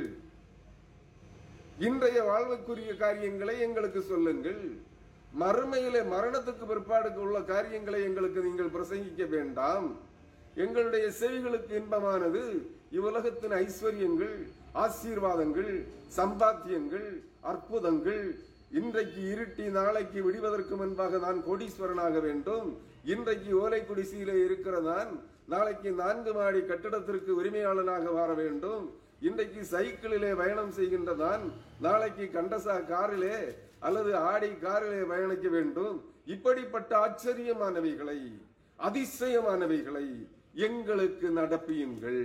இன்றைய 1.88 2.18
வாழ்வுக்குரிய 2.30 2.92
காரியங்களை 2.98 3.56
எங்களுக்கு 3.60 4.02
சொல்லுங்கள். 4.02 4.64
மறுமையிலே 5.42 6.02
மரணத்துக்கு 6.16 6.66
பிற்பாடுக்கு 6.72 7.20
உள்ள 7.26 7.38
காரியங்களை 7.52 8.00
எங்களுக்கு 8.10 8.40
நீங்கள் 8.48 8.74
பிரசங்கிக்க 8.76 9.24
வேண்டாம். 9.36 9.88
எங்களுடைய 10.64 11.06
செவிகளுக்கு 11.20 11.74
இன்பமானது 11.80 12.44
இவ்வுலகத்தின் 12.98 13.56
ஐஸ்வர்யங்கள் 13.64 14.36
ஆசீர்வாதங்கள் 14.84 15.74
சம்பாத்தியங்கள் 16.18 17.10
அற்புதங்கள். 17.52 18.26
இன்றைக்கு 18.80 19.22
இருட்டி 19.34 19.66
நாளைக்கு 19.80 20.20
விடுவதற்கு 20.28 20.76
முன்பாக 20.82 21.18
நான் 21.26 21.40
கோடீஸ்வரனாக 21.48 22.16
வேண்டும். 22.28 22.70
இன்றைக்கு 23.14 23.52
ஓலை 23.64 23.82
குடிசையிலே 23.90 24.38
இருக்கிற 24.46 24.76
நான் 24.92 25.12
நாளைக்கு 25.54 25.90
நான்கு 26.04 26.32
மாடி 26.38 26.62
கட்டிடத்திற்கு 26.70 27.32
உரிமையாளனாக 27.42 28.14
வர 28.20 28.30
வேண்டும். 28.42 28.86
இன்றைக்கு 29.28 29.62
சைக்கிளிலே 29.74 30.32
பயணம் 30.42 30.74
செய்கின்ற 30.78 31.12
நான் 31.26 31.44
நாளைக்கு 31.86 32.26
கண்டசா 32.38 32.76
காரிலே 32.94 33.38
அல்லது 33.86 34.12
ஆடி 34.32 34.50
காரிலே 34.64 35.02
பயணிக்க 35.12 35.48
வேண்டும். 35.56 35.98
இப்படிப்பட்ட 36.34 36.92
ஆச்சரியமானவைகளை 37.06 38.20
அதிசயமானவைகளை 38.80 40.08
எங்களுக்கு 40.68 41.28
நடப்பியுங்கள் 41.40 42.24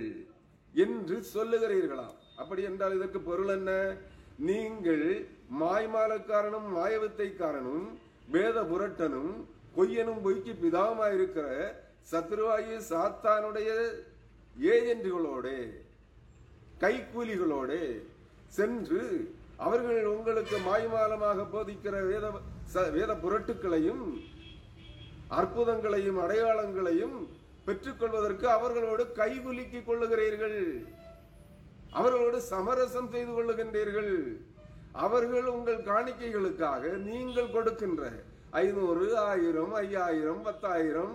என்று 0.73 1.17
சொல்லுகிறீர்களாம் 1.33 2.17
அப்படி 2.41 2.61
என்றால் 2.69 2.95
இதற்கு 2.97 3.19
பொருள் 3.29 3.51
என்ன? 3.57 3.71
நீங்கள் 4.49 5.05
மாய்மாலக்காரனும் 5.61 6.69
மாயவித்தைக்காரனும் 6.77 7.87
வேத 8.35 8.57
புரட்டனும் 8.71 9.33
பொய்யனும் 9.75 10.21
பொய்க்கு 10.25 10.53
பிதாமாயிருக்கிற 10.63 11.47
சத்ருவாயு 12.11 12.77
சாத்தானுடைய 12.89 13.69
ஏஜென்ட்டுகளோடு 14.73 15.55
கைக்கூலிகளோட 16.83 17.71
சென்று 18.57 19.03
அவர்கள் 19.61 20.05
உங்களுக்கு 20.05 20.57
மாய்மாலமாக 20.57 21.45
போதிக்கிற 21.53 22.07
வேத 22.07 22.31
ச- 22.73 22.91
வேத 22.91 23.13
புரட்டுக்களையும் 23.13 24.03
அற்புதங்களையும் 25.29 26.19
அடையாளங்களையும் 26.21 27.17
பெற்றுக்கொள்வதற்கு 27.65 28.45
அவர்களோடு 28.47 29.03
கைகுலுக்கிக் 29.15 29.85
கொள்ளுகிறீர்கள். 29.85 30.59
அவர்களோடு 31.91 32.41
சமரசம் 32.41 33.09
செய்து 33.11 33.31
கொள்ளுகின்றீர்கள். 33.31 34.13
அவர்கள் 34.91 35.45
உங்கள் 35.45 35.83
காணிக்கைகளுக்காக 35.83 36.97
நீங்கள் 36.97 37.51
கொடுக்கின்ற 37.51 38.03
ஐநூறு 38.51 39.17
ஆயிரம் 39.17 39.73
ஐயாயிரம் 39.73 40.41
பத்தாயிரம் 40.41 41.13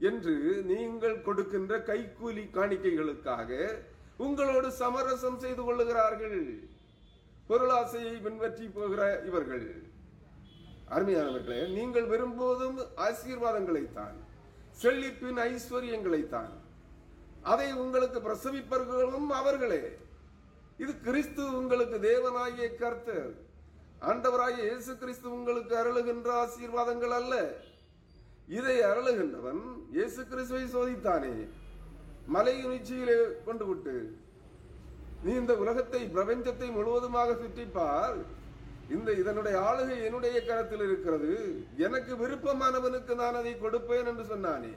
என்று 0.00 0.34
நீங்கள் 0.66 1.22
கொடுக்கின்ற 1.22 1.78
கைக்கூலி 1.78 2.44
காணிக்கைகளுக்காக 2.52 3.50
உங்களோடு 4.16 4.70
சமரசம் 4.72 5.38
செய்து 5.38 5.62
கொள்ளுகிறார்கள். 5.62 6.40
பொருளாசையை 7.48 8.14
பின்பற்றி 8.24 8.66
போகிற 8.76 9.02
இவர்கள். 9.28 9.66
அருமையானவர்களே 10.94 11.60
நீங்கள் 11.76 12.08
விரும்புவதும் 12.12 12.78
ஆசீர்வாதங்களைத்தான் 13.06 14.16
செழிப்பின் 14.82 15.38
ஐஸ்வர்யங்களைத்தான். 15.50 16.52
அதை 17.52 17.68
உங்களுக்கு 17.82 18.18
பிரசவிப்பவர்களும் 18.26 19.30
அவர்களே. 19.40 19.82
இது 20.82 20.92
கிறிஸ்து 21.06 21.44
உங்களுக்கு 21.60 21.96
தேவனாகிய 22.10 22.68
கர்த்தர். 22.82 23.30
ஆண்டவராகிய 24.10 24.64
இயேசு 24.70 24.92
கிறிஸ்து 25.02 25.26
உங்களுக்கு 25.36 25.74
அருளுகின்ற 25.82 26.28
ஆசீர்வாதங்கள் 26.44 27.14
அல்ல. 27.20 27.34
இதை 28.58 28.76
அருளுகின்றவன் 28.90 29.62
இயேசு 29.96 30.20
கிறிஸ்துவை 30.32 30.64
சோதித்தானே. 30.74 31.34
மலையின் 32.34 32.72
உச்சியிலே 32.76 33.18
கொண்டு 33.44 33.64
விட்டு 33.66 33.94
நீ 35.24 35.30
இந்த 35.42 35.54
உலகத்தை 35.62 36.00
பிரபஞ்சத்தை 36.16 36.68
முழுவதுமாக 36.74 37.30
சுற்றிப்பார் 37.42 38.18
இந்த 38.96 39.08
இதனுடைய 39.20 39.56
ஆளுகை 39.68 39.96
என்னுடைய 40.08 40.36
கரத்தில் 40.48 40.84
இருக்கிறது. 40.88 41.32
எனக்கு 41.86 42.12
விருப்பமானவனுக்கு 42.20 43.14
நான் 43.22 43.38
அதை 43.40 43.54
கொடுப்பேன் 43.64 44.08
என்று 44.10 44.24
சொன்னானே. 44.32 44.74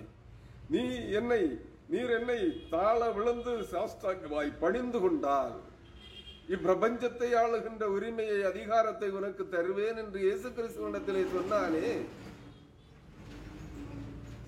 நீ 0.73 0.83
என்னை 1.19 1.41
நீர் 1.93 2.11
என்னை 2.17 2.39
தாழ 2.73 2.99
விழுந்து 3.17 3.53
சாஸ்தாங்கமாய் 3.71 4.49
பணிந்து 4.63 4.99
கொண்டால். 5.03 5.55
இப்பிரபஞ்சத்தை 6.55 7.29
ஆளுகின்ற 7.41 7.85
உரிமையை 7.95 8.39
அதிகாரத்தை 8.51 9.09
உனக்கு 9.19 9.43
தருவேன் 9.55 9.99
என்று 10.03 10.19
இயேசு 10.25 10.47
கிறிஸ்துவனத்திலே 10.57 11.23
சொன்னானே. 11.35 11.89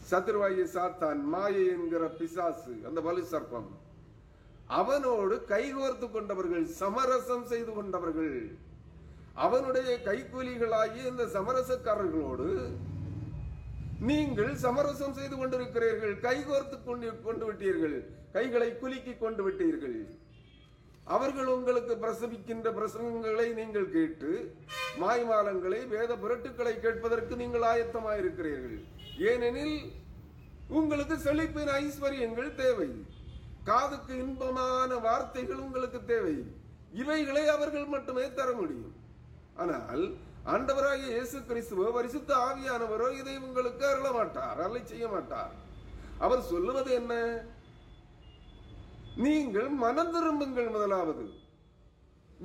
சத்ருவாயி 0.09 0.65
சாத்தான் 0.75 1.21
மாயை 1.33 1.65
என்கிற 1.75 2.03
பிசாசு 2.19 2.73
அந்த 2.89 2.99
வலு 3.07 3.23
சர்ப்பம். 3.33 3.69
அவனோடு 4.67 5.35
கைகோர்த்து 5.51 6.07
கொண்டவர்கள் 6.11 6.65
சமரசம் 6.81 7.45
செய்து 7.51 7.71
கொண்டவர்கள். 7.73 8.37
அவனுடைய 9.45 9.89
கைக்கூலிகளாகிய 10.07 11.11
இந்த 11.11 11.25
சமரசக்காரர்களோடு 11.35 12.49
நீங்கள் 14.09 14.51
சமரசம் 14.65 15.15
செய்து 15.19 15.35
கொண்டிருக்கிறீர்கள் 15.37 16.15
கைகோர்த்து 16.25 16.77
கொண்டு 16.87 17.07
கொண்டு 17.27 17.45
விட்டீர்கள் 17.47 17.97
கைகளை 18.35 18.69
குலுக்கி 18.81 19.13
கொண்டு 19.23 19.41
விட்டீர்கள். 19.45 19.97
அவர்கள் 21.07 21.49
உங்களுக்கு 21.55 21.93
பிரசவிக்கின்ற 22.03 22.67
பிரசங்கங்களை 22.77 23.47
நீங்கள் 23.59 23.87
கேட்டு 23.95 24.29
மாய்மாலங்களை 25.01 25.79
வேத 25.93 26.11
புரட்டுக்களை 26.23 26.73
கேட்பதற்கு 26.85 27.33
நீங்கள் 27.41 27.65
ஆயத்தமாயிருக்கிறீர்கள். 27.71 28.77
ஏனெனில் 29.31 29.77
உங்களுக்கு 30.79 31.15
செழிப்பின் 31.25 31.73
ஐஸ்வர்யங்கள் 31.81 32.51
தேவை. 32.61 32.89
காதுக்கு 33.69 34.13
இன்பமான 34.23 34.91
வார்த்தைகள் 35.05 35.63
உங்களுக்கு 35.65 35.99
தேவை. 36.11 36.35
இவைகளை 37.01 37.43
அவர்கள் 37.55 37.87
மட்டுமே 37.93 38.25
தர 38.39 38.49
முடியும். 38.59 38.93
ஆனால் 39.61 40.03
ஆண்டவராகிய 40.53 41.09
இயேசு 41.15 41.37
கிறிஸ்துவோ 41.49 41.85
பரிசுத்த 41.97 42.31
ஆவியானவரோ 42.47 43.07
இதை 43.19 43.35
உங்களுக்கு 43.47 43.83
அருள 43.91 44.07
மாட்டார் 44.17 44.59
அருளை 44.63 44.81
செய்ய 44.91 45.05
மாட்டார். 45.13 45.53
அவர் 46.25 46.41
சொல்லுவது 46.51 46.91
என்ன? 47.01 47.13
நீங்கள் 49.25 49.69
மனம் 49.85 50.11
திரும்புங்கள் 50.15 50.69
முதலாவது. 50.75 51.25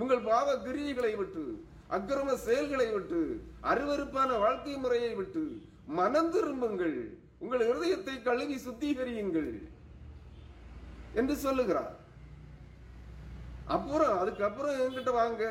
உங்கள் 0.00 0.22
பாவ 0.30 0.48
கிரியைகளை 0.66 1.12
விட்டு 1.20 1.44
அக்கிரம 1.96 2.34
செயல்களை 2.46 2.88
விட்டு 2.94 3.20
அருவருப்பான 3.70 4.30
வாழ்க்கை 4.44 4.74
முறையை 4.84 5.12
விட்டு 5.20 5.42
மனம் 6.00 6.30
திரும்புங்கள். 6.34 6.98
உங்கள் 7.44 7.64
இருதயத்தை 7.70 8.14
கழுவி 8.28 8.56
சுத்திகரியுங்கள். 8.66 9.52
என்று 11.20 11.34
சொல்லுகிறார். 11.44 11.92
அப்புறம் 13.76 14.14
அதுக்கப்புறம் 14.22 14.78
என்கிட்ட 14.82 15.10
வாங்க 15.20 15.44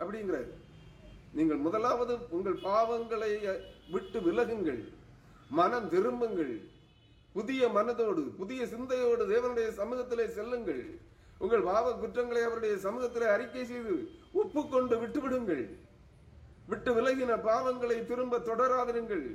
அப்படிங்கிறார். 0.00 0.48
நீங்கள் 1.38 1.64
முதலாவது 1.66 2.14
உங்கள் 2.36 2.58
பாவங்களை 2.68 3.30
விட்டு 3.94 4.18
விலகுங்கள். 4.26 4.82
மனம் 5.58 5.88
திரும்புங்கள். 5.94 6.54
புதிய 7.36 7.62
மனதோடு 7.76 8.22
புதிய 8.40 8.60
சிந்தையோடு 8.72 9.24
தேவனுடைய 9.32 9.68
சமூகத்திலே 9.80 10.26
செல்லுங்கள். 10.36 10.84
உங்கள் 11.44 11.66
பாவ 11.70 11.86
குற்றங்களை 12.02 12.42
அவருடைய 12.42 12.74
சமூகத்திலே 12.84 13.26
அறிக்கை 13.32 13.64
செய்து 13.72 13.94
ஒப்புக்கொண்டு 14.42 14.94
விட்டுவிடுங்கள். 15.02 15.64
விட்டு 16.70 16.90
விலகின 16.96 17.32
பாவங்களை 17.48 17.98
திரும்ப 18.10 18.38
தொடராதிருங்கள். 18.48 19.26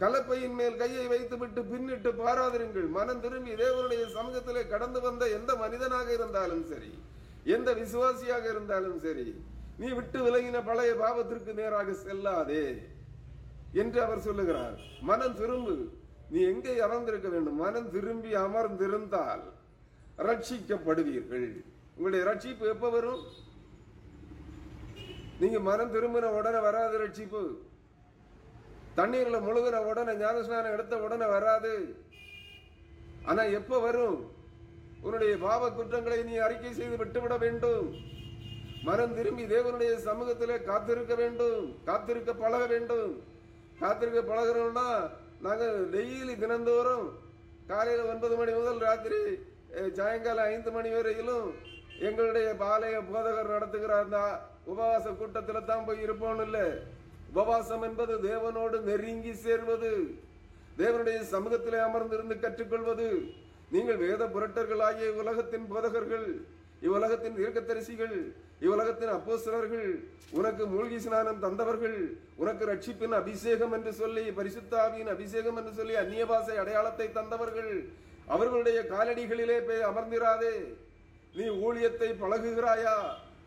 கலப்பையின் 0.00 0.56
மேல் 0.60 0.80
கையை 0.80 1.04
வைத்துவிட்டு 1.12 1.60
பின்னிட்டு 1.70 2.10
பாராதிருங்கள். 2.22 2.88
மனம் 2.96 3.20
திரும்பி 3.20 3.52
தேவனுடைய 3.60 4.02
சமூகத்திலே 4.16 4.62
கடந்து 4.72 5.00
வந்த 5.06 5.28
எந்த 5.36 5.54
மனிதனாக 5.62 6.08
இருந்தாலும் 6.12 6.64
சரி 6.72 6.90
எந்த 7.54 7.68
விசுவாசியாக 7.74 8.44
இருந்தாலும் 8.54 8.98
சரி 9.04 9.28
நீ 9.78 9.88
விட்டு 9.98 10.18
விலகின 10.26 10.60
பழைய 10.64 10.92
பாவத்திற்கு 11.02 11.52
நேராக 11.60 11.92
செல்லாதே 12.04 12.64
என்று 13.72 13.98
அவர் 14.02 14.26
சொல்லுகிறார். 14.26 14.76
மனம் 15.00 15.38
திரும்பு. 15.40 15.74
நீ 16.32 16.40
எங்கே 16.52 16.74
அமர்ந்திருக்க 16.86 17.28
வேண்டும்? 17.28 17.58
மனம் 17.64 17.90
திரும்பி 17.90 18.30
அமர்ந்திருந்தால் 18.44 19.44
ரட்சிக்கப்படுவீர்கள். 20.28 21.48
உங்களுடைய 21.96 22.22
ரட்சிப்பு 22.30 22.64
எப்ப 22.74 22.88
வரும்? 22.88 23.22
நீங்க 25.40 25.58
மனம் 25.68 25.92
திரும்பின 25.94 26.30
உடனே 26.38 26.60
வராது 26.68 26.96
ரட்சிப்பு. 27.04 27.42
தண்ணீரில் 28.98 29.44
முழுகின 29.46 29.80
உடனே 29.90 30.12
ஞானஸ்நானம் 30.22 30.74
எடுத்த 30.76 30.94
உடனே 31.06 31.26
வராது. 31.34 31.72
ஆனால் 33.30 33.54
எப்போ 33.58 33.76
வரும்? 33.86 34.18
உன்னுடைய 35.06 35.32
பாவ 35.46 35.68
குற்றங்களை 35.78 36.18
நீ 36.28 36.34
அறிக்கை 36.46 36.72
செய்து 36.78 36.96
விட்டுவிட 37.00 37.34
வேண்டும். 37.44 37.86
மனம் 38.88 39.14
திரும்பி 39.18 39.44
தேவனுடைய 39.52 39.92
சமூகத்தில் 40.08 40.64
காத்திருக்க 40.70 41.14
வேண்டும். 41.22 41.60
காத்திருக்க 41.88 42.32
பழக 42.42 42.64
வேண்டும். 42.72 43.12
காத்திருக்க 43.82 44.20
பழகிறோம்னா 44.30 44.88
நாங்கள் 45.46 45.76
டெய்லி 45.94 46.34
தினந்தோறும் 46.42 47.06
காலையில் 47.70 48.08
ஒன்பது 48.10 48.34
மணி 48.40 48.52
முதல் 48.58 48.84
ராத்திரி 48.86 49.20
சாயங்காலம் 49.98 50.50
ஐந்து 50.52 50.70
மணி 50.76 50.90
வரையிலும் 50.96 51.48
எங்களுடைய 52.08 52.48
பாளைய 52.62 52.96
போதகர் 53.10 53.54
நடத்துகிற 53.54 53.92
அந்த 54.04 54.18
உபவாச 54.72 55.12
கூட்டத்தில் 55.18 55.68
தான் 55.70 55.86
போய் 55.88 56.04
இருப்போம்னு 56.06 56.44
இல்லை. 56.48 56.66
உபவாசம் 57.32 57.84
என்பது 57.88 58.14
தேவனோடு 58.30 58.76
நெருங்கி 58.88 59.32
சேர்வது. 59.44 59.92
தேவனுடைய 60.80 61.18
சமூகத்திலே 61.34 61.78
அமர்ந்திருந்து 61.88 62.36
கற்றுக்கொள்வது. 62.44 63.08
நீங்கள் 63.74 64.02
வேத 64.04 64.22
புரட்டர்களாகிய 64.34 65.08
உலகத்தின் 65.22 65.66
போதகர்கள் 65.72 66.28
இவ்வுலகத்தின் 66.86 67.36
தீர்க்கத்தரிசிகள் 67.38 68.16
இவ்வுலகத்தின் 68.64 69.12
அப்போசிலர்கள் 69.14 69.88
உனக்கு 70.38 70.64
மூழ்கி 70.72 70.98
ஸ்நானம் 71.04 71.42
தந்தவர்கள் 71.44 71.98
உனக்கு 72.42 72.64
ரட்சிப்பின் 72.70 73.14
அபிஷேகம் 73.20 73.74
என்று 73.76 73.92
சொல்லி 74.00 74.24
பரிசுத்தாவியின் 74.38 75.10
அபிஷேகம் 75.14 75.58
என்று 75.60 75.72
சொல்லி 75.78 75.94
அந்நிய 76.02 76.24
பாசை 76.30 76.56
அடையாளத்தை 76.62 77.06
தந்தவர்கள் 77.18 77.72
அவர்களுடைய 78.34 78.78
காலடிகளிலே 78.92 79.58
போய் 79.68 79.88
அமர்ந்திராதே. 79.90 80.54
நீ 81.38 81.46
ஊழியத்தை 81.66 82.08
பழகுகிறாயா? 82.22 82.96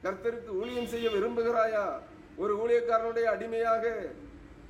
கர்த்தருக்கு 0.04 0.52
ஊழியம் 0.62 0.92
செய்ய 0.94 1.08
விரும்புகிறாயா? 1.16 1.86
ஒரு 2.40 2.56
ஊழியக்காரனுடைய 2.56 3.24
அடிமையாக 3.24 4.06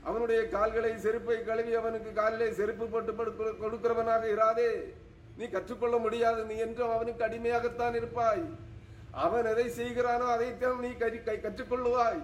அவனுடைய 0.03 0.47
கால்களை 0.47 0.97
செருப்பை 0.97 1.43
கழுவி 1.43 1.73
அவனுக்கு 1.73 2.13
காலிலே 2.13 2.53
செருப்பு 2.53 2.85
போட்டு 2.85 3.11
கொடுக்கிறவனாக 3.11 4.23
இராதே. 4.23 4.93
நீ 5.37 5.45
கற்றுக்கொள்ள 5.45 5.97
முடியாது. 5.97 6.45
நீ 6.45 6.55
என்றும் 6.55 6.89
அவனுக்கு 6.89 7.23
அடிமையாகத்தான் 7.23 7.95
இருப்பாய். 7.95 8.43
அவன் 9.11 9.45
எதை 9.45 9.69
செய்கிறானோ 9.69 10.27
அதைத்தான் 10.29 10.79
நீ 10.79 10.87
கை- 10.87 11.25
கற்றுக்கொள்ளுவாய். 11.25 12.23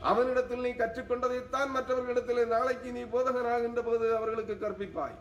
அவனிடத்தில் 0.00 0.60
நீ 0.60 0.70
கற்றுக்கொண்டதைத்தான் 0.70 1.68
மற்றவர்களிடத்தில் 1.68 2.46
நாளைக்கு 2.46 2.92
நீ 2.92 3.02
போதகனாகின்ற 3.02 3.84
போது 3.84 4.16
அவர்களுக்கு 4.16 4.56
கற்பிப்பாய். 4.60 5.18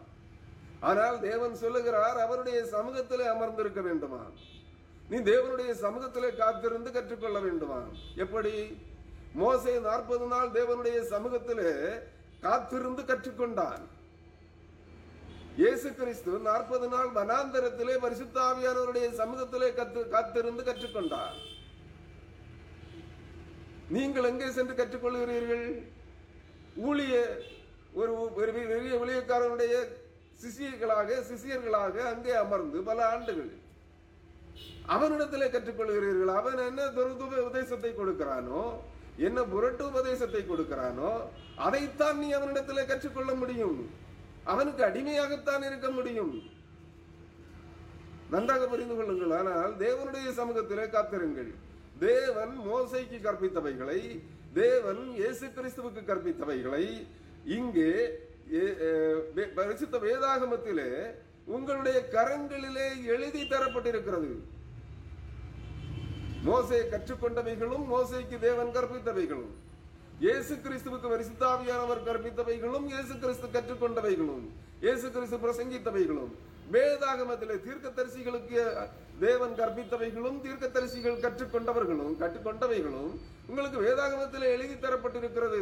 ஆனால் 0.79 1.19
தேவன் 1.19 1.55
சொல்லுகிறார் 1.55 2.17
அவருடைய 2.17 2.63
சமூகத்திலே 2.63 3.29
அமர்ந்திருக்க 3.29 3.81
வேண்டுமா 3.81 4.25
நீ 5.09 5.17
தேவனுடைய 5.31 5.71
சமூகத்திலே 5.85 6.29
காத்திருந்து 6.43 6.89
கற்றுக்கொள்ள 6.93 7.39
வேண்டுமா 7.47 7.79
எப்படி? 8.23 8.53
மோசை 9.41 9.73
நாற்பது 9.89 10.25
நாள் 10.33 10.55
தேவனுடைய 10.57 10.97
சமூகத்திலே 11.11 11.71
காத்திருந்து 12.45 13.01
கற்றுக்கொண்டான். 13.09 13.83
இயேசு 15.61 15.89
கிறிஸ்து 15.97 16.31
நாற்பது 16.47 16.87
நாள் 16.93 17.09
வனாந்தரத்திலே 17.17 17.95
பரிசுத்தாவியானவருடைய 18.05 19.07
சமூகத்திலே 19.19 19.69
கத்து 19.79 20.01
காத்திருந்து 20.15 20.63
கற்றுக்கொண்டார். 20.69 21.37
நீங்கள் 23.95 24.29
எங்கே 24.31 24.47
சென்று 24.57 24.73
கற்றுக்கொள்கிறீர்கள்? 24.79 25.67
ஊழிய 26.87 27.15
ஒரு 27.99 28.13
ஒரு 28.39 28.51
பெரிய 28.55 28.97
ஊழியக்காரனுடைய 29.01 29.75
சிஷியர்களாக 30.41 31.19
சிஷியர்களாக 31.29 31.95
அங்கே 32.13 32.33
அமர்ந்து 32.43 32.79
பல 32.89 32.99
ஆண்டுகள். 33.13 33.53
அவனிடத்திலே 34.95 35.47
கற்றுக்கொள்கிறீர்கள். 35.53 36.31
அவன் 36.39 36.65
என்ன 36.69 36.81
துருதுப 36.97 37.31
உபதேசத்தை 37.43 37.91
கொடுக்கிறானோ 38.01 38.63
என்ன 39.27 39.39
புரட்டு 39.53 39.83
உபதேசத்தை 39.91 40.41
கொடுக்கிறானோ 40.45 41.11
அதைத்தான் 41.65 42.17
நீ 42.21 42.27
அவனிடத்திலே 42.39 42.83
கற்றுக்கொள்ள 42.89 43.33
முடியும். 43.41 43.77
அவனுக்கு 44.53 44.81
அடிமையாகத்தான் 44.89 45.63
இருக்க 45.69 45.87
முடியும். 45.97 46.33
நன்றாக 48.33 48.63
புரிந்து 48.71 48.95
கொள்ளுங்கள். 48.97 49.33
ஆனால் 49.39 49.73
தேவனுடைய 49.83 50.27
சமூகத்திலே 50.39 50.85
காத்திருங்கள். 50.95 51.51
தேவன் 52.07 52.53
மோசைக்கு 52.69 53.17
கற்பித்தவைகளை 53.25 53.99
தேவன் 54.61 55.01
இயேசு 55.19 55.45
கிறிஸ்துவுக்கு 55.57 56.01
கற்பித்தவைகளை 56.09 56.85
இங்கே 57.57 57.91
பரிசுத்த 59.59 59.95
வேதாகமத்திலே 60.05 60.89
உங்களுடைய 61.53 61.97
கரங்களிலே 62.15 62.87
எழுதி 63.13 63.41
தரப்பட்டிருக்கிறது. 63.53 64.31
மோசை 66.47 66.79
கற்றுக்கொண்டவைகளும் 66.93 67.85
மோசைக்கு 67.93 68.37
தேவன் 68.47 68.73
கற்பித்தவைகளும். 68.75 69.53
இயேசு 70.23 70.53
கிறிஸ்துவுக்கு 70.65 71.07
பரிசுத்தாவியானவர் 71.13 72.01
கற்பித்தவைகளும் 72.07 72.85
இயேசு 72.91 73.13
கிறிஸ்து 73.23 73.47
கற்றுக்கொண்டவைகளும் 73.55 74.45
இயேசு 74.83 75.07
கிறிஸ்து 75.15 75.37
பிரசங்கித்தவைகளும். 75.45 76.33
வேதாகமத்திலே 76.73 77.55
தீர்க்கதரிசிகளுக்கு 77.65 78.61
தேவன் 79.25 79.53
கற்பித்தவைகளும் 79.59 80.37
தீர்க்கதரிசிகள் 80.45 81.21
கற்றுக்கொண்டவர்களும் 81.25 82.15
கற்றுக்கொண்டவைகளும் 82.21 83.11
உங்களுக்கு 83.49 83.77
வேதாகமத்திலே 83.85 84.47
எழுதி 84.55 84.75
தரப்பட்டிருக்கிறது. 84.85 85.61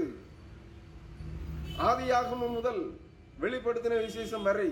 ஆதியாகமும் 1.90 2.56
முதல் 2.58 2.82
வெளிப்படுத்தின 3.44 4.00
விசேஷம் 4.08 4.48
வரை 4.50 4.70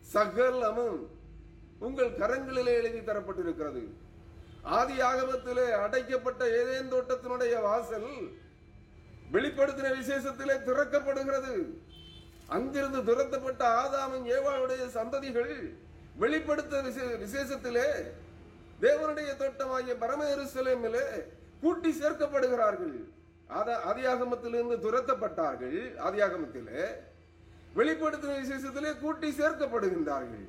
சகலமும் 0.00 1.10
உங்கள் 1.78 2.10
கரங்களிலே 2.10 2.66
எழுதி 2.66 2.98
தரப்பட்டிருக்கிறது. 2.98 3.88
ஆதி 4.62 5.00
ஆகமத்திலே 5.00 5.70
அடைக்கப்பட்ட 5.70 6.44
ஏதேன் 6.44 6.92
தோட்டத்தினுடைய 6.92 7.62
வாசல் 7.62 8.06
வெளிப்படுத்தின 9.32 9.94
விசேஷத்திலே 10.00 10.54
திறக்கப்படுகிறது. 10.62 11.66
அங்கிருந்து 12.46 13.14
துரத்தப்பட்ட 13.14 13.64
ஆதாமும் 13.64 14.26
ஏவாளுடைய 14.26 14.88
சந்ததிகள் 14.94 15.74
வெளிப்படுத்த 16.16 16.82
விசே- 16.82 17.18
விசேஷத்திலே 17.18 17.86
தேவனுடைய 18.80 19.36
தோட்டமாகிய 19.38 19.96
பரமேருசலேமிலே 20.00 21.22
கூட்டி 21.60 21.98
சேர்க்கப்படுகிறார்கள். 22.00 23.04
அத 23.48 23.76
அதியாகமத்திலிருந்து 23.76 24.78
துரத்தப்பட்டார்கள். 24.78 25.96
அதியாகமத்திலே 25.96 26.86
வெளிப்படுத்தின 27.78 28.36
விசேஷத்திலே 28.42 28.92
கூட்டி 29.02 29.28
சேர்க்கப்படுகின்றார்கள். 29.40 30.46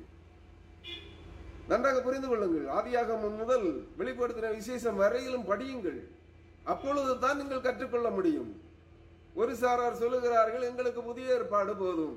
நன்றாக 1.70 1.98
புரிந்து 2.06 2.28
கொள்ளுங்கள். 2.28 2.64
ஆதியாகமம் 2.78 3.36
முதல் 3.42 3.66
வெளிப்படுத்தின 3.98 4.48
விசேஷம் 4.60 5.00
வரையிலும் 5.02 5.48
படியுங்கள். 5.50 6.00
அப்பொழுது 6.72 7.12
தான் 7.24 7.38
நீங்கள் 7.40 7.66
கற்றுக்கொள்ள 7.66 8.08
முடியும். 8.16 8.50
ஒரு 9.40 9.52
சாரார் 9.62 10.00
சொல்லுகிறார்கள் 10.00 10.64
எங்களுக்கு 10.70 11.02
புதிய 11.10 11.34
ஏற்பாடு 11.36 11.74
போதும். 11.82 12.16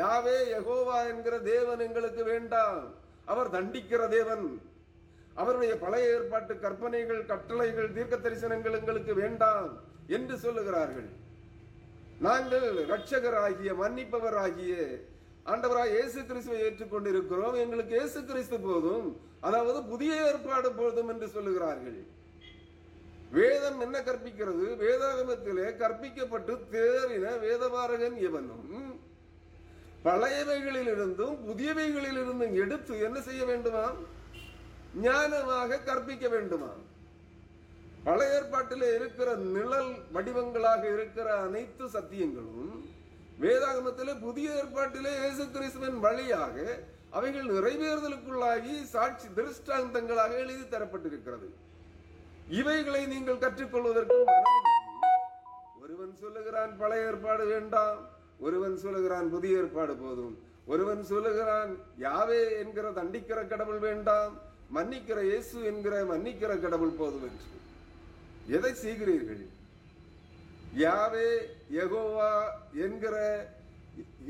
யாவே 0.00 0.36
யகோவா 0.54 0.98
என்கிற 1.12 1.34
தேவன் 1.52 1.84
எங்களுக்கு 1.86 2.24
வேண்டாம். 2.32 2.80
அவர் 3.32 3.54
தண்டிக்கிற 3.54 4.02
தேவன். 4.16 4.44
அவருடைய 5.40 5.72
பழைய 5.84 6.12
ஏற்பாட்டு 6.14 6.54
கற்பனைகள் 6.64 7.22
கட்டளைகள் 7.32 7.94
தீர்க்க 7.96 8.16
தரிசனங்கள் 8.16 8.78
எங்களுக்கு 8.80 9.12
வேண்டாம் 9.22 9.70
என்று 10.16 10.36
சொல்லுகிறார்கள். 10.44 11.08
நாங்கள் 12.24 12.66
ரட்சகராகிய 12.90 13.70
மன்னிப்பவராகிய 13.80 14.72
ஆண்டவராய் 15.52 15.92
இயேசு 15.96 16.20
கிறிஸ்துவை 16.28 16.58
ஏற்றுக்கொண்டிருக்கிறோம். 16.64 17.54
எங்களுக்கு 17.62 17.92
இயேசு 17.98 18.18
கிறிஸ்து 18.30 18.56
போதும். 18.66 19.06
அதாவது 19.48 19.80
புதிய 19.92 20.16
ஏற்பாடு 20.30 20.68
போதும் 20.80 21.10
என்று 21.12 21.26
சொல்லுகிறார்கள். 21.36 22.00
வேதம் 23.38 23.80
என்ன 23.86 23.96
கற்பிக்கிறது? 24.08 24.66
வேதாகமத்திலே 24.82 25.66
கற்பிக்கப்பட்டு 25.82 26.54
தேறின 26.74 27.26
வேதபாரகன் 27.44 28.18
எவனும் 28.28 28.68
பழையவைகளிலிருந்தும் 30.06 31.34
புதியவைகளிலிருந்தும் 31.48 32.54
எடுத்து 32.64 32.94
என்ன 33.06 33.18
செய்ய 33.28 33.42
வேண்டுமா 33.50 33.86
ஞானமாக 35.06 35.82
கற்பிக்க 35.88 36.28
வேண்டுமா 36.36 36.70
பழைய 38.06 38.36
ஏற்பாட்டில் 38.36 38.84
இருக்கிற 38.98 39.30
நிழல் 39.56 39.90
வடிவங்களாக 40.14 40.82
இருக்கிற 40.96 41.28
அனைத்து 41.46 41.84
சத்தியங்களும் 41.96 42.76
வேதாகமத்திலே 43.42 44.14
புதிய 44.26 44.48
ஏற்பாட்டிலே 44.60 45.12
இயேசு 45.22 45.44
கிறிஸ்துவின் 45.56 45.98
வழியாக 46.06 46.56
அவைகள் 47.18 47.48
நிறைவேறுதலுக்குள்ளாகி 47.56 48.74
சாட்சி 48.94 49.28
திருஷ்டாந்தங்களாக 49.38 50.32
எழுதி 50.44 50.64
தரப்பட்டிருக்கிறது. 50.74 51.48
இவைகளை 52.60 53.02
நீங்கள் 53.12 53.42
கற்றுக்கொள்வதற்கு 53.44 54.18
ஒருவன் 55.82 56.14
சொல்லுகிறான் 56.22 56.72
பழைய 56.82 57.08
ஏற்பாடு 57.10 57.44
வேண்டாம். 57.52 58.00
ஒருவன் 58.46 58.76
சொல்லுகிறான் 58.84 59.28
புதிய 59.34 59.62
ஏற்பாடு 59.62 59.94
போதும். 60.04 60.34
ஒருவன் 60.72 61.02
சொல்லுகிறான் 61.12 61.72
யாவே 62.06 62.42
என்கிற 62.62 62.86
தண்டிக்கிற 62.98 63.40
கடவுள் 63.52 63.80
வேண்டாம். 63.88 64.34
மன்னிக்கிற 64.76 65.20
இயேசு 65.30 65.56
என்கிற 65.72 65.94
மன்னிக்கிற 66.12 66.52
கடவுள் 66.66 66.98
போதும் 67.00 67.26
என்று. 67.28 67.46
எதை 68.50 68.74
செய்கிறீர்கள்? 68.74 69.42
யாவே 70.76 71.28
யகோவா 71.72 72.32
என்கிற 72.72 73.14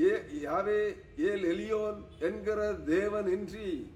ஏ- 0.01 0.25
யாவே 0.43 0.81
ஏல் 1.19 1.45
எலியோன் 1.45 2.05
என்கிற 2.19 2.73
தேவன் 2.73 3.27
இன்றி 3.27 3.91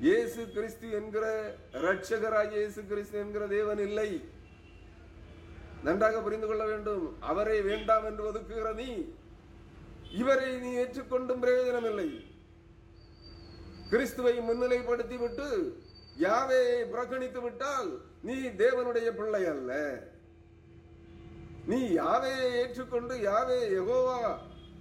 இயேசு 0.00 0.50
கிறிஸ்து 0.50 0.90
என்கிற 0.90 1.24
ரட்சகராய் 1.72 2.50
இயேசு 2.50 2.86
கிறிஸ்து 2.86 3.18
என்கிற 3.18 3.46
தேவன் 3.46 3.78
இல்லை. 3.78 4.24
நன்றாக 5.82 6.22
புரிந்து 6.22 6.46
கொள்ள 6.46 6.66
வேண்டும். 6.66 7.16
அவரை 7.20 7.62
வேண்டாம் 7.62 8.04
என்று 8.04 8.32
ஒதுக்குகிற 8.32 8.74
நீ 8.74 8.88
இவரை 10.12 10.58
நீ 10.58 10.76
ஏற்றுக்கொண்டும் 10.76 11.42
பிரயோஜனம் 11.42 11.88
இல்லை 11.88 12.08
கிறிஸ்துவை 13.90 14.38
முன்னிலைப்படுத்தி 14.38 15.18
விட்டு 15.18 15.48
யாவையை 16.18 16.84
புறக்கணித்து 16.90 17.40
விட்டால் 17.40 18.00
நீ 18.22 18.34
தேவனுடைய 18.34 19.08
பிள்ளை 19.16 19.44
அல்ல. 19.44 20.02
நீ 21.66 21.80
யாவையை 21.96 22.52
ஏற்றுக்கொண்டு 22.62 23.14
யாவே 23.16 23.58
எகோவா 23.80 24.36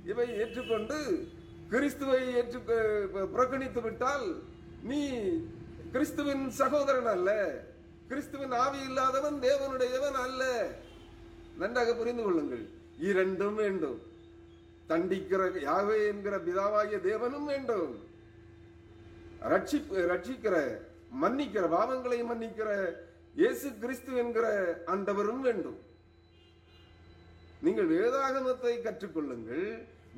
இவை 0.05 0.27
ஏற்றுக்கொண்டு 0.29 1.27
கிறிஸ்துவை 1.69 2.33
ஏற்று 2.35 2.59
புறக்கணித்து 3.31 3.81
விட்டால் 3.81 4.27
நீ 4.83 5.01
கிறிஸ்துவின் 5.91 6.49
சகோதரன் 6.49 7.05
அல்ல. 7.05 7.29
கிறிஸ்துவின் 8.07 8.51
ஆவி 8.51 8.79
இல்லாதவன் 8.79 9.37
தேவனுடையவன் 9.41 10.19
அல்ல. 10.25 10.67
நன்றாக 11.57 11.93
புரிந்து 11.93 12.23
கொள்ளுங்கள். 12.23 12.65
இரண்டும் 12.99 13.55
வேண்டும். 13.55 14.01
தண்டிக்கிற 14.89 15.41
யாவே 15.69 16.07
என்கிற 16.07 16.37
பிதாவாகிய 16.37 16.97
தேவனும் 17.09 17.45
வேண்டும். 17.45 17.93
ரட்சி 19.41 19.77
ரட்சிக்கிற 20.11 20.55
மன்னிக்கிற 21.21 21.65
பாவங்களை 21.75 22.19
மன்னிக்கிற 22.29 22.69
இயேசு 23.41 23.67
கிறிஸ்து 23.83 24.11
என்கிற 24.21 24.45
ஆண்டவரும் 24.93 25.43
வேண்டும். 25.47 25.79
நீங்கள் 27.65 27.91
வேதாகமத்தை 27.93 28.73
கற்றுக்கொள்ளுங்கள். 28.85 29.67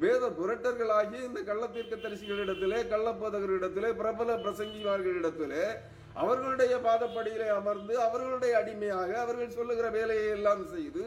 வேத 0.02 0.24
புரட்டர்களாகி 0.40 1.18
இந்த 1.28 1.40
கள்ளத்தீர்க்க 1.50 1.96
தரிசிகளிடத்திலே 2.02 2.80
கள்ளப்போதகரிடத்திலே 2.92 3.90
பிரபல 4.02 4.36
பிரசங்கிமார்களிடத்திலே 4.44 5.64
அவர்களுடைய 6.22 6.74
பாதப்படியிலே 6.86 7.48
அமர்ந்து 7.60 7.94
அவர்களுடைய 8.08 8.54
அடிமையாக 8.60 9.10
அவர்கள் 9.24 9.56
சொல்லுகிற 9.58 9.88
வேலையை 9.98 10.28
எல்லாம் 10.38 10.64
செய்து 10.76 11.06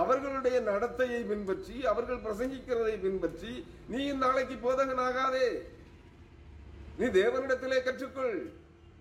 அவர்களுடைய 0.00 0.56
நடத்தையை 0.70 1.20
பின்பற்றி 1.30 1.76
அவர்கள் 1.92 2.24
பிரசங்கிக்கிறதை 2.26 2.94
பின்பற்றி 3.04 3.52
நீ 3.92 4.00
நாளைக்கு 4.24 4.56
போதகனாகாதே. 4.66 5.48
நீ 6.98 7.06
தேவனிடத்திலே 7.20 7.78
கற்றுக்கொள். 7.88 8.40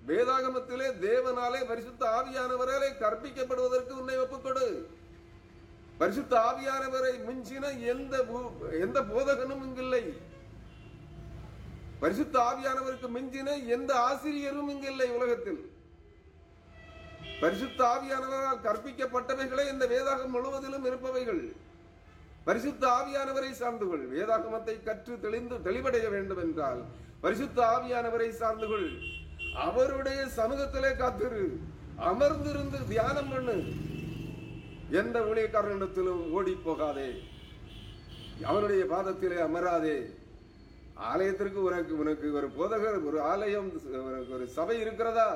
வேதாகமத்திலே 0.08 0.88
தேவனாலே 1.06 1.68
பரிசுத்த 1.68 2.06
ஆவியானவராலே 2.18 2.90
கற்பிக்கப்படுவதற்கு 3.00 3.90
உன்னை 3.90 4.18
ஒப்புக்கொடு. 4.18 4.88
பரிசுத்த 5.98 6.40
ஆவியானவரை 6.40 7.14
மிஞ்சின 7.24 7.70
எந்த 7.80 8.24
எந்த 8.82 9.02
போதகனும் 9.02 9.64
இங்கில்லை. 9.68 10.18
பரிசுத்த 12.00 12.40
ஆவியானவருக்கு 12.40 13.08
மிஞ்சின 13.10 13.68
எந்த 13.68 13.96
ஆசிரியரும் 13.96 14.70
இங்கில்லை 14.70 15.08
உலகத்தில். 15.10 15.72
பரிசுத்த 17.40 17.84
ஆவியானவரால் 17.84 18.64
கற்பிக்கப்பட்டவைகளே 18.64 19.72
இந்த 19.72 19.86
வேதாகம் 19.86 20.28
முழுவதிலும் 20.28 20.86
இருப்பவைகள். 20.86 21.56
பரிசுத்த 22.44 22.88
ஆவியானவரை 22.88 23.52
சார்ந்துகொள். 23.60 24.08
வேதாகமத்தை 24.16 24.84
கற்று 24.84 25.20
தெளிந்து 25.20 25.56
தெளிவடைய 25.56 26.10
வேண்டும் 26.10 26.38
என்றால் 26.38 26.84
பரிசுத்த 27.22 27.62
ஆவியானவரை 27.62 28.30
சார்ந்துகொள். 28.42 29.26
அவருடைய 29.68 30.20
சமூகத்திலே 30.40 30.92
காத்திரு. 31.02 31.44
அமர்ந்திருந்து 32.10 32.80
தியானம் 32.92 33.32
பண்ணு. 33.34 33.58
எந்த 35.00 35.18
ஊழியக்காரனிடத்திலும் 35.30 36.24
ஓடி 36.38 36.54
போகாதே 36.66 37.10
அவனுடைய 38.50 38.84
பாதத்திலே 38.94 39.38
அமராதே. 39.46 39.98
ஆலயத்திற்கு 41.12 41.60
உனக்கு 41.68 41.94
உனக்கு 42.02 42.28
ஒரு 42.40 42.48
போதகர் 42.58 43.00
ஒரு 43.10 43.18
ஆலயம் 43.32 43.70
ஒரு 44.36 44.46
சபை 44.58 44.76
இருக்கிறதா? 44.84 45.30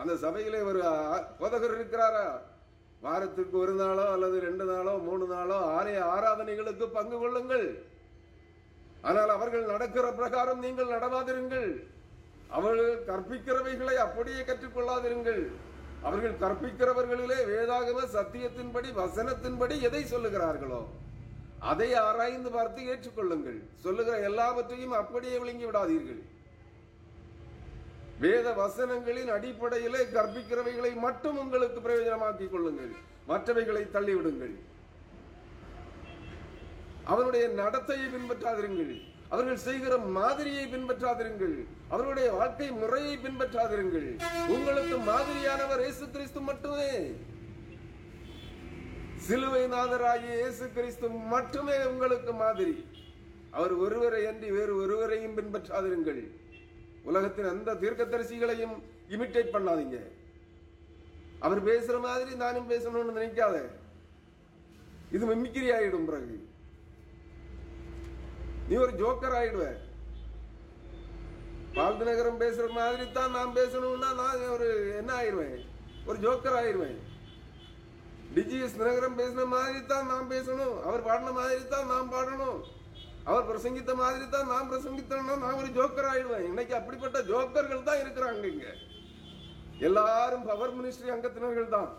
அந்த 0.00 0.12
சபையிலே 0.24 0.60
ஒரு 0.70 0.80
போதகர் 1.40 1.74
இருக்கிறாரா? 1.78 2.26
வாரத்திற்கு 3.04 3.56
ஒரு 3.62 3.72
நாளோ 3.80 4.04
அல்லது 4.12 4.36
ரெண்டு 4.46 4.64
நாளோ 4.70 4.92
மூணு 5.08 5.24
நாளோ 5.32 5.58
ஆலய 5.78 5.98
ஆராதனைகளுக்கு 6.14 6.86
பங்கு 6.98 7.16
கொள்ளுங்கள். 7.22 7.66
ஆனால் 9.08 9.32
அவர்கள் 9.36 9.72
நடக்கிற 9.72 10.06
பிரகாரம் 10.20 10.62
நீங்கள் 10.66 10.94
நடவாதிருங்கள். 10.94 11.70
அவர்கள் 12.48 13.04
கற்பிக்கிறவைகளை 13.06 13.94
அப்படியே 13.94 14.40
கற்றுக்கொள்ளாதிருங்கள். 14.40 15.42
அவர்கள் 16.02 16.34
கற்பிக்கிறவர்களிலே 16.42 17.38
வேதாகம 17.52 18.04
சத்தியத்தின்படி 18.16 18.88
வசனத்தின்படி 19.00 19.80
எதை 19.80 20.04
சொல்லுகிறார்களோ 20.04 20.82
அதை 21.58 21.94
ஆராய்ந்து 21.94 22.50
பார்த்து 22.50 22.80
ஏற்றுக்கொள்ளுங்கள். 22.92 23.58
சொல்லுகிற 23.74 24.18
எல்லாவற்றையும் 24.18 24.92
அப்படியே 24.92 25.38
விழுங்கி 25.38 25.64
விடாதீர்கள். 25.64 26.22
வேத 28.18 28.50
வசனங்களின் 28.52 29.30
அடிப்படையிலே 29.36 30.02
கற்பிக்கிறவைகளை 30.04 30.94
மட்டும் 30.94 31.38
உங்களுக்கு 31.38 31.80
பிரயோஜனமாக்கிக் 31.80 32.50
கொள்ளுங்கள். 32.50 32.92
மற்றவைகளை 33.28 33.82
தள்ளிவிடுங்கள். 33.96 34.54
அவனுடைய 37.04 37.48
நடத்தையை 37.48 38.06
பின்பற்றாதிருங்கள். 38.12 39.13
அவர்கள் 39.34 39.62
செய்கிற 39.66 39.94
மாதிரியை 40.16 40.64
பின்பற்றாதிருங்கள். 40.72 41.54
அவர்களுடைய 41.92 42.28
வாழ்க்கை 42.38 42.68
முறையை 42.80 43.14
பின்பற்றாதிருங்கள். 43.26 44.08
உங்களுக்கு 44.54 44.96
மாதிரியானவர் 45.12 45.84
இயேசு 45.84 46.06
கிறிஸ்து 46.16 46.40
மட்டுமே. 46.48 46.90
சிலுவை 49.26 49.62
நாதராகிய 49.74 50.32
இயேசு 50.40 50.64
கிறிஸ்து 50.78 51.06
மட்டுமே 51.34 51.76
உங்களுக்கு 51.92 52.32
மாதிரி. 52.42 52.74
அவர் 53.58 53.74
ஒருவரை 53.84 54.22
அன்றி 54.30 54.48
வேறு 54.56 54.72
ஒருவரையும் 54.82 55.36
பின்பற்றாதிருங்கள். 55.38 56.22
உலகத்தின் 57.08 57.52
அந்த 57.52 57.76
தீர்க்கதரிசிகளையும் 57.82 58.76
இமிட்டேட் 59.14 59.54
பண்ணாதீங்க. 59.54 59.98
அவர் 61.46 61.60
பேசுற 61.70 61.96
மாதிரி 62.08 62.32
நானும் 62.42 62.70
பேசணும்னு 62.72 63.16
நினைக்காத. 63.18 63.56
இது 65.16 65.24
மிமிக்கிரி 65.30 65.68
ஆயிடும் 65.76 66.08
பிறகு. 66.10 66.36
நீ 68.68 68.74
ஒரு 68.84 68.92
ஜோக்கர் 69.00 69.36
ஆயிடுவ. 69.38 69.64
பால் 71.76 71.98
நகரம் 72.08 72.40
பேசுற 72.42 72.66
மாதிரி 72.78 73.04
தான் 73.16 73.34
நான் 73.36 73.56
பேசணும்னா 73.58 74.10
நான் 74.20 74.44
ஒரு 74.56 74.68
என்ன 75.00 75.10
ஆயிடுவேன்? 75.20 75.58
ஒரு 76.08 76.16
ஜோக்கர் 76.24 76.56
ஆயிடுவேன். 76.60 76.98
டிஜிஎஸ் 78.36 78.78
நகரம் 78.82 79.18
பேசின 79.20 79.46
மாதிரி 79.56 79.80
தான் 79.92 80.08
நாம் 80.12 80.30
பேசணும். 80.34 80.76
அவர் 80.86 81.06
பாடின 81.08 81.32
மாதிரி 81.40 81.62
தான் 81.74 81.90
நாம் 81.92 82.12
பாடணும். 82.14 82.60
அவர் 83.30 83.48
பிரசங்கித்த 83.50 83.92
மாதிரி 84.02 84.24
தான் 84.36 84.50
நான் 84.52 84.70
பிரசங்கித்தோம்னா 84.70 85.36
நான் 85.44 85.60
ஒரு 85.60 85.68
ஜோக்கர் 85.78 86.08
ஆயிடுவேன். 86.12 86.46
இன்னைக்கு 86.50 86.74
அப்படிப்பட்ட 86.80 87.20
ஜோக்கர்கள் 87.32 87.86
தான் 87.90 88.02
இருக்கிறாங்க 88.04 88.44
இங்க. 88.54 88.70
எல்லாரும் 89.88 90.48
பவர் 90.50 90.74
மினிஸ்ட்ரி 90.78 91.12
அங்கத்தினர்கள் 91.14 91.74
தான். 91.76 91.90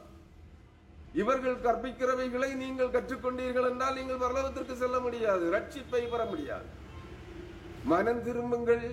இவர்கள் 1.21 1.57
கற்பிக்கிறவைகளை 1.65 2.49
நீங்கள் 2.61 2.93
கற்றுக்கொண்டீர்கள் 2.95 3.67
என்றால் 3.71 3.97
நீங்கள் 3.99 4.21
பரலோகத்திற்கு 4.23 4.73
செல்ல 4.81 4.97
முடியாது 5.05 5.45
ரட்சிப்பை 5.55 6.01
பெற 6.13 6.21
முடியாது. 6.31 6.67
மனம் 7.91 8.23
திரும்புங்கள் 8.27 8.85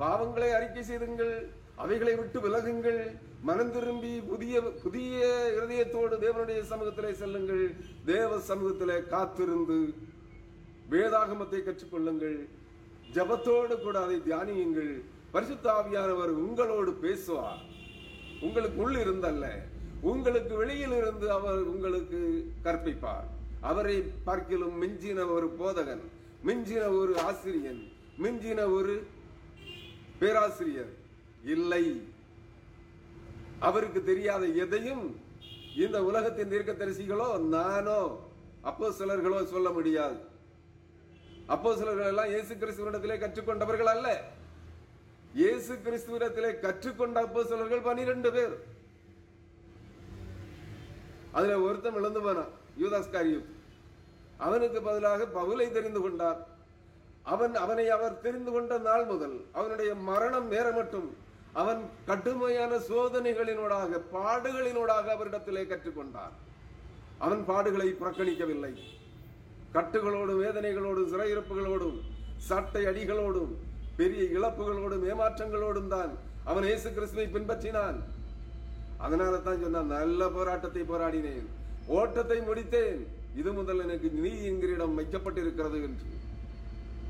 பாவங்களை 0.00 0.48
அறிக்கை 0.56 0.82
செய்துங்கள் 0.88 1.36
அவைகளை 1.82 2.14
விட்டு 2.18 2.38
விலகுங்கள் 2.44 3.00
மனம் 3.48 3.72
திரும்பி 3.76 4.12
புதிய 4.30 4.60
புதிய 4.84 5.16
இருதயத்தோடு 5.56 6.14
தேவனுடைய 6.24 6.60
சமூகத்திலே 6.70 7.12
செல்லுங்கள் 7.22 7.64
தேவ 8.10 8.38
சமூகத்திலே 8.50 8.96
காத்திருந்து 9.12 9.78
வேதாகமத்தை 10.92 11.60
கற்றுக்கொள்ளுங்கள் 11.62 12.38
ஜபத்தோடு 13.16 13.74
கூட 13.84 13.96
அதை 14.06 14.18
தியானியுங்கள். 14.28 14.92
பரிசுத்தாவியானவர் 15.34 16.32
உங்களோடு 16.44 16.92
பேசுவார். 17.04 17.62
உங்களுக்கு 18.46 18.78
உள் 18.84 18.98
இருந்தல்ல 19.04 19.46
உங்களுக்கு 20.12 20.54
வெளியில் 20.62 20.96
இருந்து 21.00 21.26
அவர் 21.36 21.60
உங்களுக்கு 21.72 22.18
கற்பிப்பார். 22.66 23.28
அவரை 23.70 23.96
பார்க்கிலும் 24.26 24.76
மிஞ்சின 24.82 25.18
ஒரு 25.36 25.46
போதகன் 25.60 26.04
மிஞ்சின 26.48 26.82
ஒரு 27.00 27.12
ஆசிரியன் 27.28 27.80
மிஞ்சின 28.24 28.60
ஒரு 28.76 28.94
பேராசிரியர் 30.20 30.92
இல்லை. 31.54 31.84
அவருக்கு 33.68 34.00
தெரியாத 34.10 34.44
எதையும் 34.64 35.04
இந்த 35.84 35.98
உலகத்தின் 36.10 36.52
தீர்க்கதரிசிகளோ 36.52 37.28
நானோ 37.56 38.00
அப்போ 38.70 38.86
சிலர்களோ 38.98 39.40
சொல்ல 39.54 39.68
முடியாது. 39.78 40.18
அப்போ 41.54 41.70
சிலர்கள் 41.80 42.10
எல்லாம் 42.12 42.30
இயேசு 42.34 42.52
கிறிஸ்துவனிடத்திலே 42.62 43.16
கற்றுக்கொண்டவர்கள் 43.24 43.90
அல்ல. 43.96 44.08
இயேசு 45.40 45.72
கிறிஸ்துவிடத்திலே 45.86 46.50
கற்றுக்கொண்ட 46.64 47.18
அப்போ 47.26 47.42
சிலர்கள் 47.50 47.86
பனிரெண்டு 47.88 48.30
பேர். 48.36 48.56
அதுல 51.36 51.54
ஒருத்தன் 51.66 51.98
இழந்து 52.00 52.20
போனான் 52.26 52.52
யூதாஸ்காரியும் 52.82 53.46
அவனுக்கு 54.46 54.78
பதிலாக 54.86 55.26
பவுலை 55.38 55.66
தெரிந்து 55.76 56.00
கொண்டார். 56.04 56.40
அவன் 57.34 57.54
அவனை 57.64 57.84
அவர் 57.94 58.20
தெரிந்து 58.24 58.50
கொண்ட 58.54 58.74
நாள் 58.88 59.06
முதல் 59.12 59.36
அவனுடைய 59.58 59.90
மரணம் 60.08 60.48
நேர 60.54 60.66
மட்டும் 60.78 61.08
அவன் 61.60 61.80
கடுமையான 62.08 62.72
சோதனைகளினூடாக 62.88 64.00
பாடுகளினூடாக 64.14 65.06
அவரிடத்திலே 65.14 65.62
கற்றுக்கொண்டான். 65.70 66.34
அவன் 67.24 67.42
பாடுகளை 67.50 67.88
புறக்கணிக்கவில்லை. 68.00 68.72
கட்டுகளோடும் 69.76 70.42
வேதனைகளோடும் 70.42 71.10
சிறையிருப்புகளோடும் 71.12 71.98
சட்டை 72.48 72.82
அடிகளோடும் 72.90 73.52
பெரிய 74.00 74.22
இழப்புகளோடும் 74.36 75.06
ஏமாற்றங்களோடும் 75.12 75.90
தான் 75.94 76.12
அவன் 76.50 76.66
இயேசு 76.68 76.88
கிறிஸ்துவை 76.96 77.26
பின்பற்றினான். 77.36 77.98
அதனால 79.04 79.34
தான் 79.46 79.62
சொன்னான் 79.64 79.92
நல்ல 79.96 80.28
போராட்டத்தை 80.36 80.82
போராடினேன் 80.90 81.46
ஓட்டத்தை 81.96 82.38
முடித்தேன். 82.48 83.00
இது 83.40 83.50
முதல் 83.58 83.82
எனக்கு 83.86 84.08
நீ 84.22 84.30
என்கிற 84.50 84.86
வைக்கப்பட்டிருக்கிறது 84.98 85.78
என்று. 85.88 86.06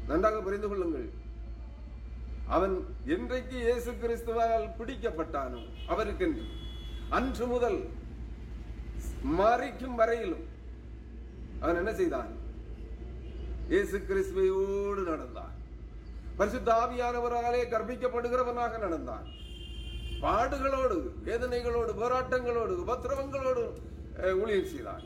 நன்றாக 0.09 0.41
புரிந்து 0.47 0.69
கொள்ளுங்கள். 0.71 1.09
அவன் 2.57 2.75
என்றைக்கு 3.15 3.57
இயேசு 3.67 3.93
கிறிஸ்துவால் 4.03 4.67
பிடிக்கப்பட்டானோ 4.79 5.63
அவருக்கென்று. 5.93 6.45
அன்று 7.19 7.47
முதல் 7.55 7.79
மறிக்கும் 9.39 9.97
வரையிலும் 10.01 10.45
அவன் 11.63 11.81
என்ன 11.83 11.93
செய்தான்? 12.01 12.31
இயேசு 13.73 13.97
கிறிஸ்துவையோடு 14.11 15.03
நடந்தான். 15.13 15.55
பரிசுத்த 16.39 16.71
ஆவியானவராலே 16.83 17.63
கற்பிக்கப்படுகிறவனாக 17.73 18.79
நடந்தான். 18.87 19.27
பாடுகளோடு 20.25 20.97
வேதனைகளோடு 21.27 21.93
போராட்டங்களோடு 22.03 22.75
உபத்திரவங்களோடு 22.85 23.65
ஊழியர் 24.43 24.71
செய்தார். 24.73 25.05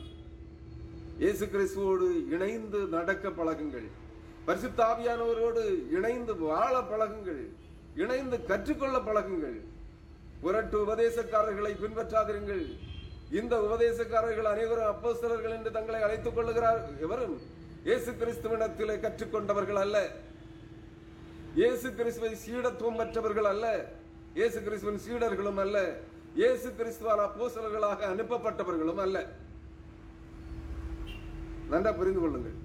இயேசு 1.23 1.45
கிறிஸ்துவோடு 1.53 2.07
இணைந்து 2.35 2.79
நடக்க 2.95 3.29
பழகுங்கள். 3.39 3.89
பரிசுத்தாவியானவரோடு 4.47 5.63
இணைந்து 5.97 6.33
வாழ 6.45 6.73
பழகுங்கள். 6.91 7.43
இணைந்து 8.03 8.37
கற்றுக்கொள்ள 8.49 8.97
பழகுங்கள். 9.09 9.59
புரட்டு 10.43 10.77
உபதேசக்காரர்களை 10.85 11.73
பின்பற்றாதிருங்கள். 11.83 12.65
இந்த 13.39 13.55
உபதேசக்காரர்கள் 13.67 14.51
அனைவரும் 14.53 14.91
அப்போஸ்தலர்கள் 14.93 15.55
என்று 15.57 15.71
தங்களை 15.77 16.01
அழைத்துக் 16.07 16.37
கொள்ளுகிறார். 16.37 16.81
எவரும் 17.05 17.35
இயேசு 17.87 18.11
கிறிஸ்துவனத்திலே 18.21 18.95
கற்றுக்கொண்டவர்கள் 19.05 19.81
அல்ல. 19.85 19.97
இயேசு 21.59 21.87
கிறிஸ்துவை 21.99 22.33
சீடத்துவம் 22.43 22.99
பெற்றவர்கள் 23.01 23.49
அல்ல. 23.53 23.67
இயேசு 24.39 24.59
கிறிஸ்துவின் 24.65 25.01
சீடர்களும் 25.05 25.59
அல்ல 25.63 25.77
இயேசு 26.39 26.67
கிறிஸ்துவால் 26.79 27.23
அப்போசலர்களாக 27.27 28.01
அனுப்பப்பட்டவர்களும் 28.13 29.01
அல்ல. 29.05 29.17
நன்றா 31.71 31.91
புரிந்து 31.97 32.21
கொள்ளுங்கள். 32.21 32.55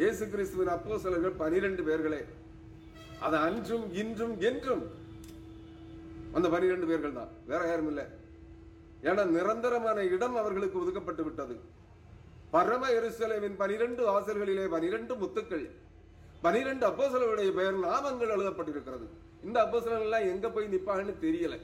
இயேசு 0.00 0.24
கிறிஸ்துவின் 0.32 0.72
அப்போசலர்கள் 0.74 1.40
பனிரெண்டு 1.42 1.82
பேர்களே. 1.88 2.20
அது 3.26 3.36
அன்றும் 3.46 3.86
இன்றும் 4.02 4.36
என்றும் 4.50 4.84
அந்த 6.36 6.46
பனிரெண்டு 6.54 6.86
பேர்கள் 6.90 7.18
தான் 7.18 7.32
வேற 7.50 7.62
யாரும் 7.70 7.90
இல்லை. 7.92 8.06
ஏன்னா 9.08 9.22
நிரந்தரமான 9.36 9.98
இடம் 10.14 10.36
அவர்களுக்கு 10.42 10.80
ஒதுக்கப்பட்டு 10.82 11.24
விட்டது. 11.26 11.56
பரம 12.54 12.90
எருசலேமின் 12.98 13.60
பனிரெண்டு 13.62 14.02
வாசல்களிலே 14.10 14.66
பனிரெண்டு 14.74 15.14
முத்துக்கள் 15.22 15.66
பனிரெண்டு 16.44 16.84
அப்போசலருடைய 16.88 17.50
பெயர் 17.58 17.84
நாமங்கள் 17.88 18.34
எழுதப்பட்டிருக்கிறது. 18.34 19.06
இந்த 19.46 19.58
அப்போசலர்கள் 19.64 20.08
எல்லாம் 20.08 20.28
எங்க 20.32 20.46
போய் 20.54 20.72
நிற்பாங்கன்னு 20.74 21.14
தெரியல. 21.26 21.56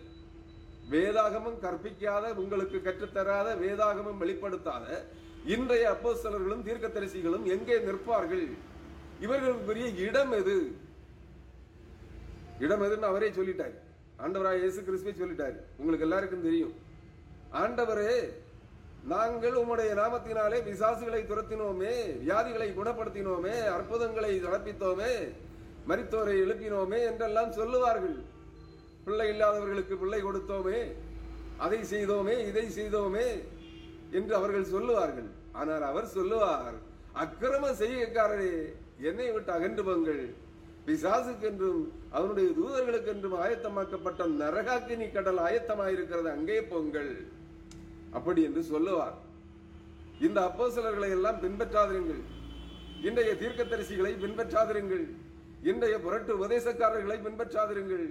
வேதாகமம் 0.92 1.59
கற்பிக்காத 1.64 2.25
உங்களுக்கு 2.42 2.79
கற்றுத்தராத 2.87 3.49
வேதாகமம் 3.62 4.21
வெளிப்படுத்தாத 4.23 4.87
இன்றைய 5.55 5.85
அப்போஸ்தலர்களும் 5.95 6.64
தீர்க்கதரிசிகளும் 6.66 7.47
எங்கே 7.55 7.77
நிற்பார்கள்? 7.88 8.45
இவர்களுக்குரிய 9.25 9.87
இடம் 10.07 10.33
எது? 10.40 10.57
இடம் 12.64 12.85
எதுன்னு 12.87 13.11
அவரே 13.11 13.29
சொல்லிட்டார். 13.38 13.75
ஆண்டவராய் 14.25 14.61
இயேசு 14.62 14.81
கிறிஸ்துவே 14.88 15.14
சொல்லிட்டார். 15.21 15.57
உங்களுக்கு 15.81 16.07
எல்லாருக்கும் 16.07 16.47
தெரியும். 16.49 16.75
ஆண்டவரே 17.62 18.14
நாங்கள் 19.12 19.57
உம்முடைய 19.61 19.92
நாமத்தினாலே 20.01 20.59
பிசாசுகளை 20.66 21.23
துரத்தினோமே 21.31 21.95
வியாதிகளை 22.27 22.68
குணப்படுத்தினோமே 22.77 23.55
அற்புதங்களை 23.77 24.33
நடப்பித்தோமே 24.45 25.14
மரித்தோரை 25.88 26.35
எழுப்பினோமே 26.45 26.99
என்றெல்லாம் 27.11 27.57
சொல்லுவார்கள். 27.59 28.18
பிள்ளை 29.07 29.27
இல்லாதவர்களுக்கு 29.33 29.95
பிள்ளை 30.03 30.21
கொடுத்தோமே 30.25 30.81
அதை 31.64 31.81
செய்தோமே 31.92 32.35
இதை 32.51 32.66
செய்தோமே 32.79 33.27
என்று 34.18 34.33
அவர்கள் 34.38 34.73
சொல்லுவார்கள். 34.75 35.29
ஆனால் 35.61 35.85
அவர் 35.90 36.14
சொல்லுவார் 36.18 36.77
அக்கிரம 37.23 37.64
செய்கைக்காரரே 37.81 38.55
என்னை 39.09 39.27
விட்டு 39.33 39.51
அகன்று 39.57 39.83
போங்கள். 39.88 40.23
பிசாசுக்கென்றும் 40.87 41.83
அவனுடைய 42.16 42.49
தூதர்களுக்கென்றும் 42.59 43.37
ஆயத்தமாக்கப்பட்ட 43.42 44.23
நரகாக்கினி 44.40 45.07
கடல் 45.16 45.40
ஆயத்தமாயிருக்கிறது 45.47 46.31
அங்கே 46.37 46.59
போங்கள். 46.73 47.12
அப்படி 48.18 48.40
என்று 48.49 48.62
சொல்லுவார். 48.71 49.18
இந்த 50.27 50.38
அப்போஸ்தலர்களை 50.49 51.11
எல்லாம் 51.18 51.42
பின்பற்றாதிருங்கள். 51.45 52.23
இன்றைய 53.09 53.33
தீர்க்கதரிசிகளை 53.42 54.12
பின்பற்றாதிருங்கள். 54.25 55.07
இன்றைய 55.70 55.96
புரட்டு 56.05 56.33
உபதேசக்காரர்களை 56.38 57.16
பின்பற்றாதிருங்கள் 57.25 58.07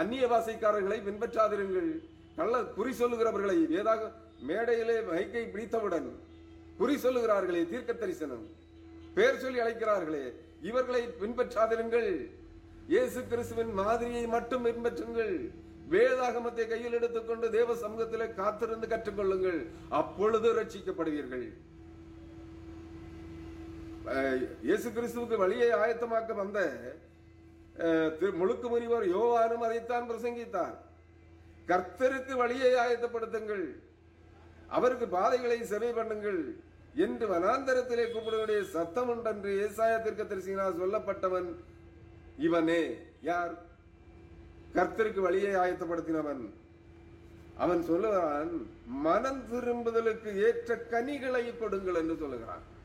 அந்நிய 0.00 0.24
வாசைக்காரர்களை 0.32 0.98
பின்பற்றாதிருங்கள். 1.06 1.88
கள்ள 2.38 2.58
குறி 2.74 2.92
சொல்லுகிறவர்களை 2.98 3.56
வேதாக 3.70 4.02
மேடையிலே 4.48 4.96
மைக்கை 5.08 5.44
பிடித்தவுடன் 5.54 6.08
குறி 6.80 6.94
சொல்லுகிறார்களே 7.04 7.62
தீர்க்க 7.70 7.92
தரிசனம் 8.02 8.44
பேர் 9.16 9.40
சொல்லி 9.44 9.58
அழைக்கிறார்களே 9.64 10.24
இவர்களை 10.68 11.02
பின்பற்றாதிருங்கள். 11.22 12.10
இயேசு 12.92 13.20
கிறிஸ்துவின் 13.32 13.74
மாதிரியை 13.80 14.22
மட்டும் 14.36 14.64
பின்பற்றுங்கள். 14.68 15.34
வேதாகமத்தை 15.94 16.64
கையில் 16.72 16.96
எடுத்துக்கொண்டு 16.98 17.46
தேவ 17.58 17.74
சமூகத்தில் 17.84 18.36
காத்திருந்து 18.40 18.86
கற்றுக்கொள்ளுங்கள். 18.92 19.60
அப்பொழுது 20.00 20.48
ரட்சிக்கப்படுவீர்கள். 20.60 21.46
இயேசு 24.62 24.90
கிறிஸ்துவுக்கு 24.90 25.36
வழியை 25.36 25.70
ஆயத்தமாக்க 25.70 26.34
வந்த 26.34 26.72
திரு- 27.78 28.34
முழுக்கு 28.34 28.68
முனிவர் 28.68 29.16
யோவானும் 29.16 29.64
அதைத்தான் 29.64 30.10
பிரசங்கித்தார். 30.10 30.74
கர்த்தருக்கு 31.66 32.36
வழியை 32.36 32.74
ஆயத்தப்படுத்துங்கள். 32.74 33.76
அவருக்கு 34.68 35.08
பாதைகளை 35.08 35.60
செவை 35.60 35.92
பண்ணுங்கள். 35.92 36.56
என்று 36.94 37.28
வனாந்தரத்திலே 37.28 38.12
கூப்பிடுவடைய 38.12 38.62
சத்தம் 38.62 39.08
உண்டென்று 39.08 39.70
ஏசாய 39.70 39.80
தீர்க்கதரிசியினால் 39.80 40.80
சொல்லப்பட்டவன் 40.80 41.54
இவனே. 42.38 42.96
யார்? 43.22 43.54
கர்த்தருக்கு 44.74 45.20
வழியை 45.20 45.54
ஆயத்தப்படுத்தினவன். 45.54 46.50
அவன் 47.56 47.82
சொல்லுகிறான் 47.82 48.70
மனம் 48.86 49.42
திரும்புதலுக்கு 49.52 50.42
ஏற்ற 50.42 50.76
கனிகளை 50.90 51.58
கொடுங்கள் 51.58 51.94
என்று 51.94 52.16
சொல்லுகிறான். 52.16 52.78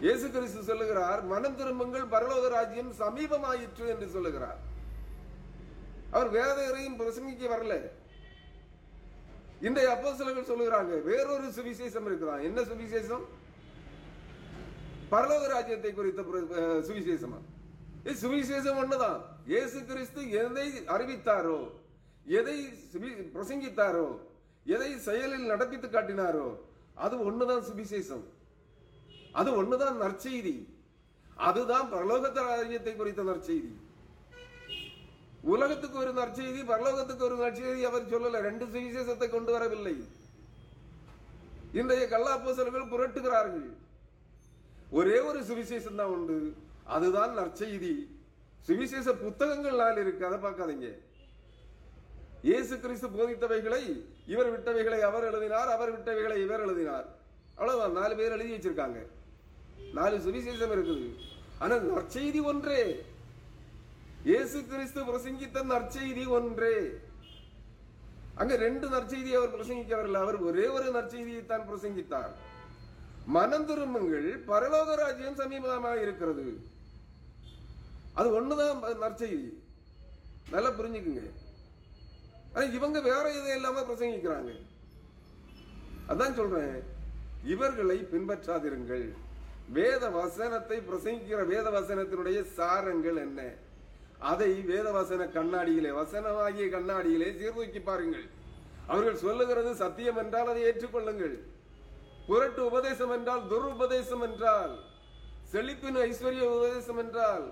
இயேசு 0.00 0.30
கிறிஸ்து 0.30 0.62
சொல்லுகிறார் 0.62 1.24
மனம் 1.24 1.56
திரும்புங்கள் 1.56 2.02
பரலோக 2.02 2.48
ராஜ்யம் 2.48 2.92
சமீபமாயிற்று 2.92 3.86
என்று 3.86 4.08
சொல்லுகிறார். 4.08 4.58
அவர் 6.10 6.32
வேதையரையும் 6.32 7.00
பிரசங்கிக்க 7.00 7.48
வரல. 7.48 7.90
இன்றைய 9.60 9.90
அப்போஸ்தலர்கள் 9.90 10.56
சொல்லுகிறாங்க 10.56 11.02
வேறொரு 11.02 11.44
சுவிசேஷம் 11.44 12.06
இருக்கிறான் 12.06 12.40
என்ன 12.40 12.60
சுவிசேஷம்? 12.60 13.24
பரலோக 15.10 15.46
ராஜ்யத்தை 15.46 15.94
குறித்த 15.94 16.22
பிர- 16.22 16.52
சுவிசேஷமா? 16.82 17.38
சுவிசேஷம் 18.04 18.78
ஒண்ணுதான். 18.78 19.20
இயேசு 19.46 19.84
கிறிஸ்து 19.84 20.30
எதை 20.30 20.72
அறிவித்தாரோ 20.72 21.70
எதை 22.24 22.66
சுவி- 22.66 23.30
பிரசங்கித்தாரோ 23.34 24.18
எதை 24.64 24.98
செயலில் 24.98 25.50
நடப்பித்து 25.50 25.90
காட்டினாரோ 25.90 26.58
அது 26.94 27.30
ஒண்ணுதான் 27.30 27.62
சுவிசேஷம். 27.62 28.24
அது 29.32 29.62
ஒண்ணுதான் 29.62 30.00
நற்செய்தி. 30.04 30.68
அதுதான் 31.36 31.92
பரலோகத்த 31.92 32.44
ராஜ்யத்தை 32.44 32.96
குறித்த 32.96 33.22
நற்செய்தி. 33.22 33.72
உலகத்துக்கு 35.42 35.98
ஒரு 35.98 36.12
நற்செய்தி 36.12 36.60
பரலோகத்துக்கு 36.70 37.26
ஒரு 37.28 37.36
நற்செய்தி 37.36 37.82
அவர் 37.82 38.10
சொல்லல. 38.12 38.40
ரெண்டு 38.40 38.64
சுவிசேஷத்தை 38.64 39.30
கொண்டு 39.30 39.52
வரவில்லை. 39.52 39.96
இன்றைய 41.72 42.04
கல்லாப்போசல்கள் 42.14 42.90
புரட்டுகிறார்கள். 42.92 43.68
ஒரே 44.90 45.18
ஒரு 45.18 45.40
சுவிசேஷம் 45.40 46.00
தான் 46.00 46.14
உண்டு. 46.16 46.54
அதுதான் 46.84 47.38
நற்செய்தி. 47.38 47.92
சுவிசேஷ 48.68 49.12
புத்தகங்கள் 49.12 49.80
நாள் 49.82 50.00
இருக்கு. 50.04 50.26
அதை 50.26 50.38
பார்க்காதீங்க. 50.38 50.88
இயேசு 52.42 52.80
கிறிஸ்து 52.80 53.08
போதித்தவைகளை 53.08 53.82
இவர் 54.26 54.50
விட்டவைகளை 54.54 54.98
அவர் 55.00 55.24
எழுதினார் 55.24 55.68
அவர் 55.68 55.94
விட்டவைகளை 55.94 56.36
இவர் 56.36 56.64
எழுதினார். 56.66 57.06
அவ்வளவுதான். 57.54 57.92
நாலு 57.92 58.16
பேர் 58.16 58.34
எழுதி 58.36 58.52
வச்சிருக்காங்க. 58.54 58.98
நாலு 59.98 60.16
சுவிசேஷம் 60.24 60.74
இருக்குது. 60.76 61.06
ஆனா 61.58 61.74
நற்செய்தி 61.76 62.40
ஒன்றே. 62.50 62.80
இயேசு 64.24 64.58
கிறிஸ்து 64.70 65.00
பிரசங்கித்த 65.10 65.58
நற்செய்தி 65.74 66.24
ஒன்றே. 66.38 66.76
அங்க 68.40 68.56
ரெண்டு 68.56 68.88
நற்செய்தி 68.88 69.30
அவர் 69.38 69.54
பிரசங்கிக்க 69.54 70.14
அவர் 70.24 70.38
ஒரே 70.48 70.66
ஒரு 70.66 70.88
நற்செய்தியை 70.98 71.46
தான் 71.46 71.68
பிரசங்கித்தார். 71.68 72.32
மனம் 73.36 73.66
திரும்புங்கள் 73.66 74.28
பரலோக 74.50 74.94
ராஜ்யம் 75.02 75.40
சமீபமாக 75.40 76.02
இருக்கிறது. 76.04 76.46
அது 78.14 78.28
ஒண்ணுதான் 78.38 78.78
நற்செய்தி. 79.04 79.48
நல்லா 80.50 80.70
புரிஞ்சுக்குங்க. 80.70 81.24
ஆனா 82.52 82.64
இவங்க 82.78 82.98
வேற 83.00 83.24
எதை 83.38 83.56
இல்லாம 83.56 83.80
பிரசங்கிக்கிறாங்க. 83.80 84.52
அதான் 86.12 86.36
சொல்றேன். 86.38 86.76
இவர்களை 87.54 87.96
பின்பற்றாதிருங்கள். 88.12 89.08
வேத 89.76 90.04
வசனத்தை 90.18 90.76
பிரசங்கிக்கிற 90.88 91.40
வேத 91.52 91.66
வசனத்தினுடைய 91.76 92.38
சாரங்கள் 92.56 93.18
என்ன? 93.24 93.40
அதை 94.30 94.50
வேத 94.70 94.86
வசன 94.96 95.26
கண்ணாடியிலே 95.36 95.90
வசனமாகிய 95.98 96.66
கண்ணாடியிலே 96.74 97.28
சீர்தூக்கி 97.40 97.80
பாருங்கள். 97.88 98.26
அவர்கள் 98.90 99.22
சொல்லுகிறது 99.24 99.70
சத்தியம் 99.82 100.20
என்றால் 100.22 100.50
அதை 100.52 100.62
ஏற்றுக்கொள்ளுங்கள். 100.68 101.36
புரட்டு 102.28 102.60
உபதேசம் 102.70 103.12
என்றால் 103.16 103.42
துருபதேசம் 103.52 104.24
என்றால் 104.28 104.74
செழிப்பின் 105.52 105.98
ஐஸ்வர்ய 106.06 106.46
உபதேசம் 106.56 107.00
என்றால் 107.04 107.44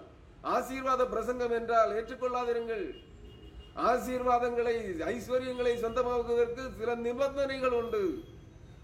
ஆசீர்வாத 0.54 1.02
பிரசங்கம் 1.12 1.54
என்றால் 1.58 1.92
ஏற்றுக்கொள்ளாதிருங்கள். 1.98 2.86
ஆசீர்வாதங்களை 3.90 4.74
ஐஸ்வர்யங்களை 5.12 5.74
சொந்தமாக்குவதற்கு 5.84 6.62
சில 6.80 6.90
நிபந்தனைகள் 7.06 7.76
உண்டு. 7.80 8.02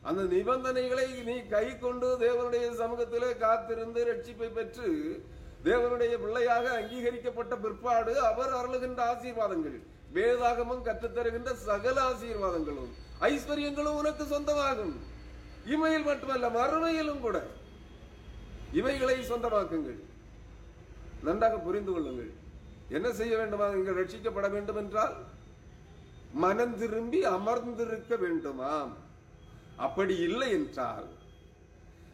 அந்த 0.09 0.22
நிபந்தனைகளை 0.34 1.07
நீ 1.28 1.34
கை 1.53 1.66
கொண்டு 1.82 2.09
தேவனுடைய 2.22 2.66
சமூகத்திலே 2.80 3.28
காத்திருந்து 3.44 4.00
ரட்சிப்பை 4.09 4.48
பெற்று 4.57 4.88
தேவனுடைய 5.68 6.14
பிள்ளையாக 6.22 6.64
அங்கீகரிக்கப்பட்ட 6.78 7.55
பிற்பாடு 7.64 8.14
அவர் 8.30 8.53
அருளுகின்ற 8.61 9.00
ஆசீர்வாதங்கள் 9.12 9.78
வேதாகமும் 10.16 10.82
கற்றுத்தருகின்ற 10.86 11.50
சகல 11.68 11.96
ஆசீர்வாதங்களும் 12.11 12.90
ஐஸ்வர்யங்களும் 13.28 13.98
உனக்கு 14.00 14.24
சொந்தமாகும். 14.32 14.94
இமையில் 15.74 16.09
மட்டுமல்ல 16.09 16.46
மறுமையிலும் 16.59 17.22
கூட 17.26 17.36
இவைகளை 18.80 19.16
சொந்தமாக்குங்கள். 19.30 20.00
நன்றாக 21.26 21.57
புரிந்து 21.66 21.92
கொள்ளுங்கள். 21.92 22.32
என்ன 22.96 23.09
செய்ய 23.20 23.32
வேண்டுமா? 23.40 23.68
நீங்கள் 23.74 23.98
ரட்சிக்கப்பட 24.00 24.46
வேண்டும் 24.57 24.80
என்றால் 24.82 25.14
மனம் 26.44 26.76
திரும்பி 26.82 27.20
அமர்ந்திருக்க 27.36 28.16
வேண்டுமாம். 28.24 28.92
அப்படி 29.76 30.18
இல்லை 30.18 30.50
என்றால் 30.50 31.08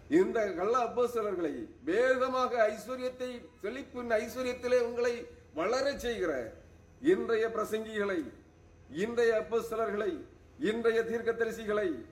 இந்த 0.09 0.53
கள்ள 0.53 0.79
அப்போசலர்களை 0.87 1.69
வேகமாக 1.85 2.69
ஐஸ்வர்யத்தை 2.69 3.43
செழிப்பின் 3.63 4.11
ஐஸ்வர்யத்திலே 4.11 4.81
உங்களை 4.81 5.27
வளரச் 5.55 5.99
செய்கிற 5.99 6.53
இன்றைய 7.01 7.49
பிரசங்கிகளை 7.49 8.33
இன்றைய 8.91 9.45
அப்போசலர்களை 9.45 10.25
இன்றைய 10.59 11.03
தீர்க்கதரிசிகளை 11.03 12.05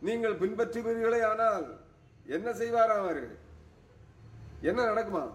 நீங்கள் 0.00 0.34
பின்பற்றுவீர்களே 0.34 1.24
ஆனால் 1.24 1.78
என்ன 2.26 2.50
செய்வாராம் 2.50 2.98
அவர்? 2.98 3.36
என்ன 4.60 4.82
நடக்குமா? 4.82 5.32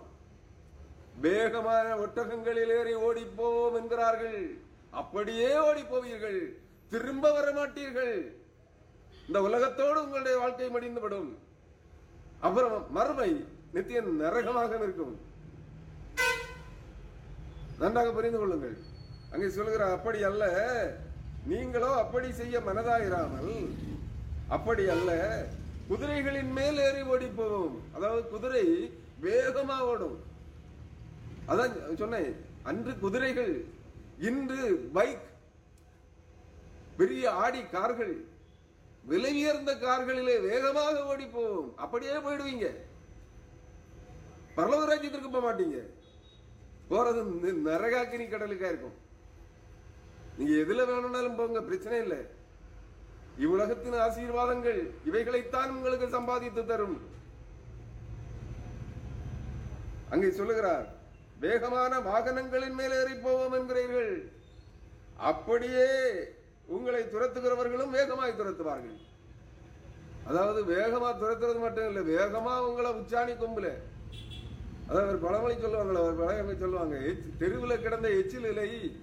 வேகமான 1.21 1.97
ஒட்டகங்களில் 1.97 2.73
ஏறி 2.77 2.93
ஓடிப்போம் 2.95 3.75
என்கிறார்கள். 3.75 4.57
அப்படியே 4.89 5.57
ஓடிப்போவீர்கள். 5.57 6.55
திரும்ப 6.89 7.31
வர 7.31 7.51
மாட்டீர்கள் 7.51 8.38
இந்த 9.29 9.39
உலகத்தோடு 9.47 9.97
உங்களுடைய 10.03 10.35
வாழ்க்கை 10.41 10.67
மடிந்துவிடும் 10.75 11.27
அப்புறம் 12.45 12.77
மறுமை 12.95 13.27
நித்திய 13.73 13.99
நரகமாக 14.21 14.71
இருக்கும் 14.79 15.11
நன்றாக 17.81 18.11
புரிந்து 18.15 18.39
கொள்ளுங்கள். 18.39 18.73
அங்கே 19.33 19.49
சொல்லுகிறார் 19.57 19.93
அப்படி 19.97 20.19
அல்ல. 20.29 20.45
நீங்களோ 21.51 21.91
அப்படி 22.03 22.29
செய்ய 22.39 22.61
மனதாயிராமல் 22.69 23.53
அப்படி 24.57 24.85
அல்ல. 24.95 25.11
குதிரைகளின் 25.91 26.51
மேல் 26.57 26.81
ஏறி 26.87 27.03
ஓடி 27.13 27.29
போவோம் 27.37 27.77
அதாவது 27.97 28.23
குதிரை 28.33 28.65
வேகமா 29.27 29.77
ஓடும். 29.91 30.17
அதான் 31.51 31.77
சொன்னேன். 32.01 32.33
அன்று 32.71 32.95
குதிரைகள் 33.05 33.53
இன்று 34.31 34.61
பைக் 34.97 35.25
பெரிய 37.01 37.31
ஆடி 37.45 37.63
கார்கள். 37.77 38.15
விலை 39.03 39.31
உயர்ந்த 39.31 39.75
கார்களிலே 39.75 40.41
வேகமாக 40.41 41.05
ஓடி 41.05 41.25
போவோம் 41.25 41.77
அப்படியே 41.77 42.11
போயிடுவீங்க. 42.11 42.75
பரலோக 44.55 44.85
ராஜ்யத்திற்கு 44.85 45.29
போக 45.31 45.51
மாட்டீங்க. 45.51 45.89
போறது 46.89 47.21
நி- 47.23 47.61
நரகாக்கினி 47.65 48.29
கடலுக்கா 48.29 48.65
இருக்கும். 48.65 48.93
நீங்க 50.37 50.53
எதுல 50.53 50.85
வேணும்னாலும் 50.85 51.35
போங்க 51.35 51.61
பிரச்சனை 51.61 51.99
இல்லை. 51.99 52.17
இவ்வுலகத்தின் 53.37 53.93
ஆசீர்வாதங்கள் 53.93 54.91
இவைகளைத்தான் 55.05 55.69
உங்களுக்கு 55.69 56.09
சம்பாதித்து 56.09 56.65
தரும். 56.65 57.01
அங்கே 60.09 60.31
சொல்லுகிறார் 60.31 60.95
வேகமான 61.39 61.99
வாகனங்களின் 61.99 62.73
மேல் 62.73 62.91
ஏறி 62.91 63.13
போவோம் 63.13 63.53
என்கிறீர்கள். 63.53 64.31
அப்படியே 65.17 65.87
உங்களை 66.69 67.03
துரத்துகிறவர்களும் 67.03 67.89
வேகமாய் 67.89 68.35
துரத்துவார்கள். 68.37 68.97
அதாவது 70.25 70.75
வேகமா 70.75 71.09
துரத்துறது 71.09 71.59
மட்டும் 71.59 71.95
இல்லை 71.95 72.15
வேகமா 72.15 72.59
உங்களை 72.59 72.91
உச்சாணி 72.91 73.35
கும்பல. 73.35 73.73
அதாவது 74.87 75.17
பழமொழி 75.17 75.53
சொல்லுவாங்களே 75.53 75.95
அவர் 75.95 76.17
பழமொழி 76.17 76.57
சொல்லுவாங்க? 76.57 76.95
எச்- 76.95 77.81
கிடந்த 77.81 78.09
எச்சில் 78.09 78.43
இலை 78.43 78.99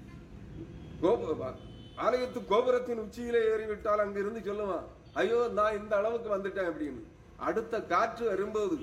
கோப 1.00 1.50
ஆலயத்து 1.96 2.44
கோபுரத்தின் 2.44 2.98
உச்சியிலே 2.98 3.38
ஏறிவிட்டால் 3.38 4.00
அங்கிருந்து 4.00 4.52
சொல்லுவான் 4.52 4.82
ஐயோ 5.12 5.48
நான் 5.52 5.78
இந்த 5.78 5.96
அளவுக்கு 5.96 6.36
வந்துட்டேன் 6.36 6.66
அப்படின்னு. 6.66 7.02
அடுத்த 7.36 7.82
காற்று 7.82 8.26
வரும்போது 8.26 8.76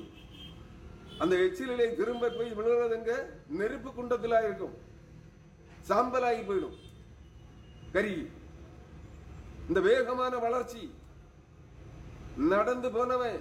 அந்த 1.18 1.36
எச்சிலிலே 1.36 1.96
திரும்ப 1.96 2.30
போய் 2.30 2.52
விழுறதுங்க 2.52 3.12
நெருப்பு 3.50 3.90
குண்டத்திலாக 3.90 4.44
இருக்கும். 4.44 4.74
சாம்பலாகி 5.90 6.46
போயிடும். 6.46 6.76
கரி 7.92 8.30
இந்த 9.70 9.80
வேகமான 9.88 10.34
வளர்ச்சி. 10.46 10.84
நடந்து 12.54 12.90
போனவன் 12.96 13.40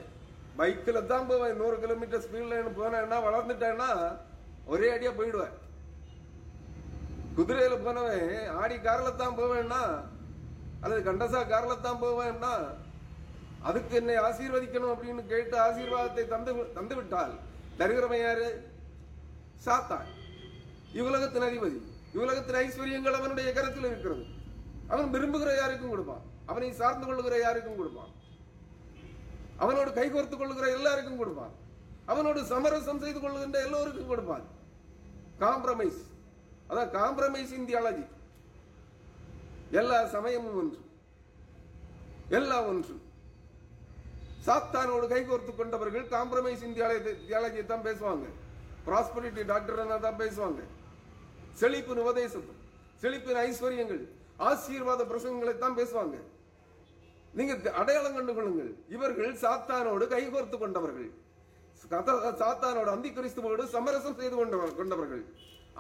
பைக்கில் 0.59 1.09
தான் 1.13 1.29
போவேன். 1.31 1.59
நூறு 1.61 1.77
கிலோமீட்டர் 1.83 2.25
ஸ்பீடில் 2.25 2.79
போனேன்னா 2.79 3.19
வளர்ந்துட்டேன்னா 3.27 3.91
ஒரே 4.73 4.89
அடியாக 4.95 5.15
போயிடுவேன். 5.19 5.55
குதிரையில் 7.37 7.85
போனவன் 7.85 8.25
ஆடி 8.63 8.77
காரில் 8.87 9.21
தான் 9.23 9.39
போவேன்னா 9.41 9.83
அல்லது 10.83 11.01
கண்டசா 11.09 11.41
காரில் 11.53 11.85
தான் 11.87 12.03
போவேன்னா 12.05 12.53
அதுக்கு 13.69 13.95
என்னை 14.01 14.15
ஆசீர்வதிக்கணும் 14.27 14.93
அப்படின்னு 14.95 15.23
கேட்டு 15.33 15.57
ஆசீர்வாதத்தை 15.67 16.25
தந்து 16.35 16.53
தந்து 16.77 16.95
விட்டால் 16.99 17.35
தருகிறவன் 17.81 18.23
யாரு? 18.23 18.49
சாத்தான். 19.67 20.09
இவ்வுலகத்தின் 20.99 21.49
அதிபதி. 21.49 21.79
இவ்வுலகத்தின் 22.15 22.61
ஐஸ்வர்யங்கள் 22.63 23.19
அவனுடைய 23.19 23.49
கருத்தில் 23.59 23.91
இருக்கிறது. 23.91 24.25
அவன் 24.93 25.13
விரும்புகிற 25.15 25.51
யாருக்கும் 25.57 25.93
கொடுப்பான். 25.95 26.25
அவனை 26.51 26.69
சார்ந்து 26.81 27.05
கொள்ளுகிற 27.07 27.35
யாருக்கும் 27.43 27.79
கொடுப்பான். 27.81 28.13
அவனோடு 29.63 29.91
கைகோர்த்துக் 29.99 30.41
கொள்ளுகிற 30.41 30.67
எல்லாருக்கும் 30.77 31.21
கொடுப்பான். 31.21 31.53
அவனோடு 32.13 32.41
சமரசம் 32.53 33.03
செய்து 33.05 33.21
கொள்ளுகின்ற 33.21 33.59
எல்லோருக்கும் 33.67 34.11
கொடுப்பான். 34.13 34.45
காம்ப்ரமைஸ் 35.45 36.01
அதான் 36.71 36.93
காம்ப்ரமைஸ் 36.99 37.53
இந்தியாலஜி 37.61 38.05
எல்லா 39.81 39.99
சமயமும் 40.15 40.59
ஒன்று. 40.61 40.81
எல்லாம் 42.39 42.67
ஒன்று. 42.73 42.95
சாத்தானோடு 44.47 45.07
கைகோர்த்து 45.15 45.53
கொண்டவர்கள் 45.57 46.07
காம்ப்ரமைஸ் 46.17 46.63
இந்தியாலஜி 46.69 47.13
தியாலஜி 47.29 47.61
தான் 47.73 47.87
பேசுவாங்க. 47.89 48.27
ப்ராஸ்பரிட்டி 48.87 49.43
டாக்டர் 49.53 50.01
தான் 50.07 50.21
பேசுவாங்க. 50.25 50.63
செழிப்பின் 51.61 52.03
உபதேசம் 52.05 52.49
செழிப்பின் 53.03 53.41
ஐஸ்வர்யங்கள் 53.47 54.03
ஆசீர்வாத 54.49 55.03
பிரசங்களை 55.11 55.55
தான் 55.59 55.79
பேசுவாங்க. 55.81 56.17
நீங்க 57.39 57.53
அடையாளம் 57.81 58.17
கண்டு 58.17 58.33
கொள்ளுங்கள் 58.37 58.73
இவர்கள் 58.95 59.33
சாத்தானோடு 59.45 60.07
கைகோர்த்து 60.15 60.57
கொண்டவர்கள். 60.59 61.11
சாத்தானோடு 62.43 62.91
அந்தி 62.95 63.11
கிறிஸ்துவோடு 63.11 63.63
சமரசம் 63.75 64.19
செய்து 64.19 64.37
கொண்டவர் 64.37 64.79
கொண்டவர்கள். 64.81 65.23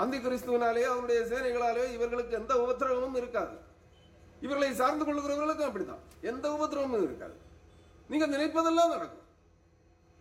அந்தி 0.03 0.18
கிறிஸ்துவனாலே 0.18 0.82
அவருடைய 0.90 1.20
சேனைகளாலே 1.32 1.84
இவர்களுக்கு 1.96 2.38
எந்த 2.40 2.53
உபத்திரவமும் 2.64 3.18
இருக்காது. 3.20 3.57
இவர்களை 4.44 4.70
சார்ந்து 4.80 5.05
கொள்ளுகிறவர்களுக்கும் 5.07 5.68
அப்படிதான் 5.70 6.05
எந்த 6.30 6.46
உபத்திரவமும் 6.57 7.05
இருக்காது. 7.09 7.36
நீங்க 8.11 8.26
நினைப்பதெல்லாம் 8.26 8.94
நடக்கும். 8.94 9.26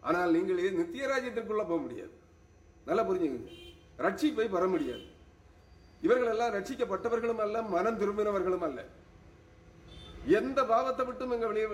ஆனால் 0.09 0.35
நீங்கள் 0.35 0.59
நித்திய 0.81 1.07
ராஜ்யத்திற்குள்ள 1.13 1.63
போக 1.71 1.79
முடியாது. 1.85 2.13
நல்லா 2.85 3.03
புரிஞ்சுக்கங்க. 3.07 3.51
ரட்சிப்பை 4.05 4.47
பெற 4.55 4.65
முடியாது. 4.75 5.05
இவர்கள் 6.05 6.31
எல்லாம் 6.33 6.53
ரட்சிக்கப்பட்டவர்களும் 6.57 7.41
அல்ல 7.45 7.57
மனம் 7.75 7.99
திரும்பினவர்களும் 8.01 8.65
அல்ல. 8.67 8.79
எந்த 10.37 10.59
பாவத்தை 10.71 11.03
விட்டும் 11.05 11.33
இங்க 11.35 11.47
வெளியே 11.51 11.67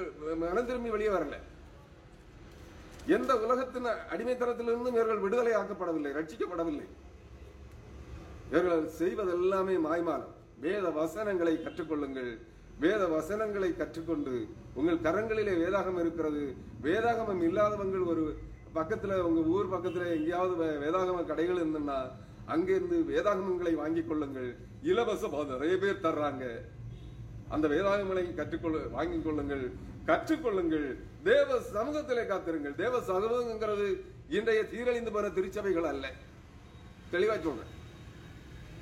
மனம் 0.43 0.67
திரும்பி 0.69 0.93
வெளியே 0.95 1.11
வரல. 1.15 1.38
எந்த 3.15 3.32
உலகத்தின் 3.45 3.89
அடிமைத்தனத்திலிருந்தும் 4.13 4.97
இவர்கள் 4.99 5.23
விடுதலை 5.25 5.53
ஆக்கப்படவில்லை 5.59 6.11
ரட்சிக்கப்படவில்லை. 6.17 6.88
இவர்கள் 8.51 8.84
செய்வதெல்லாமே 8.99 9.75
மாய்மாலம் 9.88 10.34
வேத 10.65 10.86
வசனங்களை 10.99 11.53
கற்றுக்கொள்ளுங்கள். 11.63 12.32
வேத 12.84 13.01
வசனங்களை 13.15 13.69
கற்றுக்கொண்டு 13.73 14.34
உங்கள் 14.80 15.03
கரங்களிலே 15.05 15.53
வேதாகம் 15.63 15.99
இருக்கிறது. 16.03 16.43
வேதாகமம் 16.86 17.41
இல்லாதவங்கள் 17.47 18.03
ஒரு 18.11 18.23
பக்கத்துல 18.78 19.19
உங்க 19.28 19.41
ஊர் 19.55 19.73
பக்கத்துல 19.73 20.07
எங்கேயாவது 20.15 20.65
வேதாகம 20.84 21.23
கடைகள் 21.32 21.61
இருந்ததுன்னா 21.61 21.99
அங்கிருந்து 22.54 22.98
வேதாகமங்களை 23.12 23.74
வாங்கிக் 23.82 24.10
கொள்ளுங்கள். 24.10 24.50
இலவசமாக 24.91 25.48
நிறைய 25.54 25.78
பேர் 25.78 26.06
தர்றாங்க. 26.08 26.45
அந்த 27.56 27.66
வேதாகங்களை 27.68 28.24
கற்றுக்கொள்ள 28.36 28.78
வாங்கிக் 28.98 29.26
கொள்ளுங்கள். 29.26 29.66
கற்றுக்கொள்ளுங்கள். 30.10 30.88
தேவ 31.24 31.60
சமூகத்திலே 31.74 32.24
காத்திருங்கள். 32.28 32.76
தேவ 32.84 33.00
சமூகங்கிறது 33.10 33.88
இன்றைய 34.38 34.62
சீரழிந்து 34.72 35.12
போன 35.12 35.30
திருச்சபைகள் 35.30 35.89
அல்ல. 35.93 36.06
தெளிவா 37.12 37.36
சொல்றேன். 37.48 37.74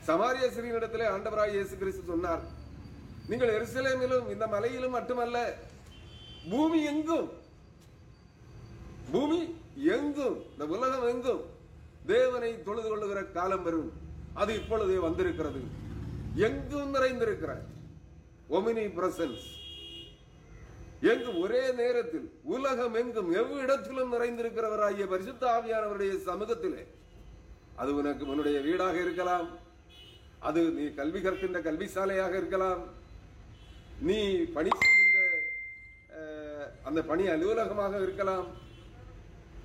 சமாரிய 0.07 0.45
ஸ்ரீனிடத்திலே 0.55 1.05
ஆண்டவராய் 1.15 1.55
இயேசு 1.55 1.75
கிறிஸ்து 1.77 2.03
சொன்னார் 2.11 2.43
நீங்கள் 3.29 3.53
எருசலேமிலும் 3.57 4.29
இந்த 4.33 4.47
மலையிலும் 4.47 4.95
மட்டுமல்ல 4.97 5.37
பூமி 6.49 6.79
எங்கும்? 6.91 7.29
பூமி 9.11 9.39
எங்கும்? 9.97 10.37
இந்த 10.51 10.65
உலகம் 10.65 11.07
எங்கும்? 11.13 11.43
தேவனை 12.05 12.51
தொழுது 12.63 12.87
கொள்ளுகிற 12.89 13.21
காலம் 13.31 13.63
வரும் 13.63 13.91
அது 14.33 14.51
இப்பொழுதே 14.53 14.97
வந்திருக்கிறது. 14.97 15.61
எங்கும் 16.47 16.93
நிறைந்திருக்கிற 16.93 17.51
ஒமினி 18.49 18.85
பிரசன்ஸ் 18.95 19.45
எங்கு 21.03 21.31
ஒரே 21.39 21.61
நேரத்தில் 21.73 22.25
உலகம் 22.47 22.95
எங்கும் 22.95 23.29
எவ்விடத்திலும் 23.35 24.13
நிறைந்திருக்கிறவராகிய 24.13 25.05
பரிசுத்த 25.05 25.43
ஆவியானவருடைய 25.51 26.13
சமூகத்திலே 26.27 26.83
அது 27.75 27.91
உனக்கு 27.95 28.23
உன்னுடைய 28.25 28.57
வீடாக 28.61 28.95
இருக்கலாம். 29.01 29.47
அது 30.39 30.61
நீ 30.71 30.83
கல்வி 30.93 31.19
கற்கின்ற 31.21 31.59
கல்வி 31.61 31.87
சாலையாக 31.87 32.33
இருக்கலாம். 32.37 32.81
நீ 34.01 34.17
பணி 34.53 34.71
செய்கின்ற 34.73 35.19
அஹ், 36.17 36.67
அந்த 36.83 36.99
பணி 37.03 37.23
அலுவலகமாக 37.27 38.01
இருக்கலாம். 38.01 38.45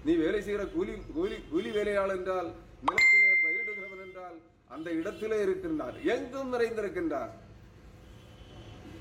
நீ 0.05 0.14
வேலை 0.14 0.42
செய்கிற 0.42 0.66
கூலி 0.66 0.92
கூலி 1.14 1.36
கூலி 1.51 1.70
வேலையாள் 1.70 2.12
என்றால் 2.16 2.48
நிலத்திலே 2.86 3.30
பயிரிடுகிறவன் 3.44 4.03
என்றால் 4.07 4.36
அந்த 4.68 4.90
இடத்திலே 4.90 5.38
இருக்கின்றார். 5.44 5.96
எங்கும் 6.05 6.53
நிறைந்திருக்கின்றார். 6.53 7.32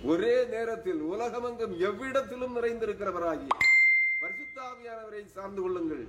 ஒரே 0.04 0.46
நேரத்தில் 0.46 1.02
உலகமெங்கும் 1.02 1.74
எவ்விடத்திலும் 1.80 2.56
நிறைந்திருக்கிறவராகி 2.58 3.48
பரிசுத்தாவியானவரை 4.22 5.26
சார்ந்து 5.26 5.62
கொள்ளுங்கள். 5.62 6.08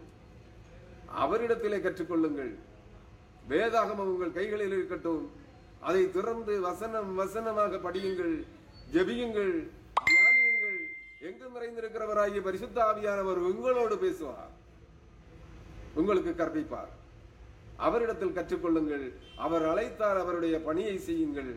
அவரிடத்திலே 1.22 1.78
கற்றுக்கொள்ளுங்கள். 1.86 2.52
வேதாகமம் 3.48 4.10
உங்கள் 4.12 4.32
கைகளில் 4.32 4.72
இருக்கட்டும். 4.72 5.30
அதை 5.80 6.10
திறந்து 6.10 6.60
வசனம் 6.60 7.14
வசனமாக 7.14 7.76
படியுங்கள் 7.76 8.34
ஜெபியுங்கள் 8.92 9.52
தியானியுங்கள். 10.06 10.80
எங்கும் 11.20 11.56
நிறைந்திருக்கிறவராகிய 11.56 12.40
பரிசுத்த 12.40 12.82
ஆவியானவர் 12.82 13.40
உங்களோடு 13.50 13.98
பேசுவார். 13.98 14.58
உங்களுக்கு 16.00 16.32
கற்பிப்பார். 16.34 16.90
அவரிடத்தில் 17.86 18.36
கற்றுக்கொள்ளுங்கள். 18.38 19.06
அவர் 19.44 19.64
அழைத்தால் 19.66 20.20
அவருடைய 20.22 20.56
பணியை 20.68 20.96
செய்யுங்கள். 20.98 21.52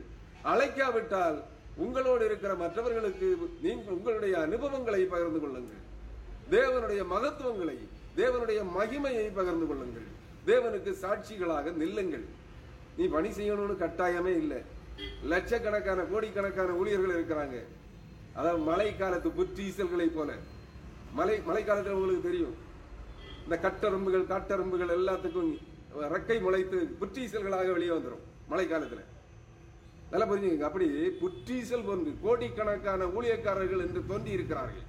அழைக்காவிட்டால் 0.51 1.37
உங்களோடு 1.75 2.25
இருக்கிற 2.25 2.53
மற்றவர்களுக்கு 2.55 3.27
நீங்கள் 3.61 3.95
உங்களுடைய 3.97 4.39
அனுபவங்களை 4.39 5.01
பகிர்ந்து 5.13 5.39
கொள்ளுங்கள். 5.39 5.81
தேவனுடைய 6.55 7.01
மகத்துவங்களை 7.13 7.77
தேவனுடைய 8.17 8.59
மகிமையை 8.77 9.27
பகிர்ந்து 9.35 9.67
கொள்ளுங்கள். 9.67 10.07
தேவனுக்கு 10.49 10.91
சாட்சிகளாக 11.03 11.71
நில்லுங்கள். 11.81 12.25
நீ 12.97 13.05
பணி 13.15 13.29
செய்யணும்னு 13.29 13.75
கட்டாயமே 13.83 14.33
இல்லை. 14.41 14.59
லட்சக்கணக்கான 15.31 16.01
கோடிக்கணக்கான 16.11 16.73
ஊழியர்கள் 16.81 17.15
இருக்கிறாங்க. 17.17 17.57
அதாவது 18.33 18.61
மழை 18.63 18.89
காலத்து 18.97 19.29
புற்றீசல்களை 19.29 20.07
போல. 20.15 20.31
மழை 21.13 21.37
மழைக்காலத்தில் 21.47 21.97
உங்களுக்கு 21.97 22.29
தெரியும். 22.29 22.55
இந்த 23.45 23.55
கட்டரும்புகள் 23.65 24.29
காட்டரும்புகள் 24.33 24.95
எல்லாத்துக்கும் 24.99 25.51
ரெக்கை 26.13 26.37
முளைத்து 26.45 26.77
புற்றீசல்களாக 27.01 27.71
வெளியே 27.77 27.93
வந்துடும் 27.95 28.23
மழை 28.51 28.65
காலத்துல 28.69 29.03
நல்லா 30.11 30.25
புரிஞ்சுக்கங்க 30.29 30.67
அப்படி 30.69 30.87
புற்றீசல் 31.21 31.85
போன்று 31.85 32.11
கோடிக்கணக்கான 32.23 33.05
ஊழியக்காரர்கள் 33.17 33.83
என்று 33.85 34.01
தோன்றி 34.09 34.31
இருக்கிறார்கள். 34.37 34.87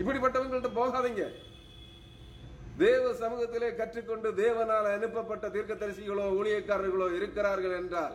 இப்படிப்பட்டவங்கள்ட்ட 0.00 0.70
போகாதீங்க. 0.80 1.24
தேவ 2.82 3.08
சமூகத்திலே 3.22 3.70
கற்றுக்கொண்டு 3.80 4.28
தேவனால் 4.42 4.88
அனுப்பப்பட்ட 4.96 5.46
தீர்க்கதரிசிகளோ 5.56 6.26
ஊழியக்காரர்களோ 6.38 7.08
இருக்கிறார்கள் 7.18 7.74
என்றால் 7.80 8.14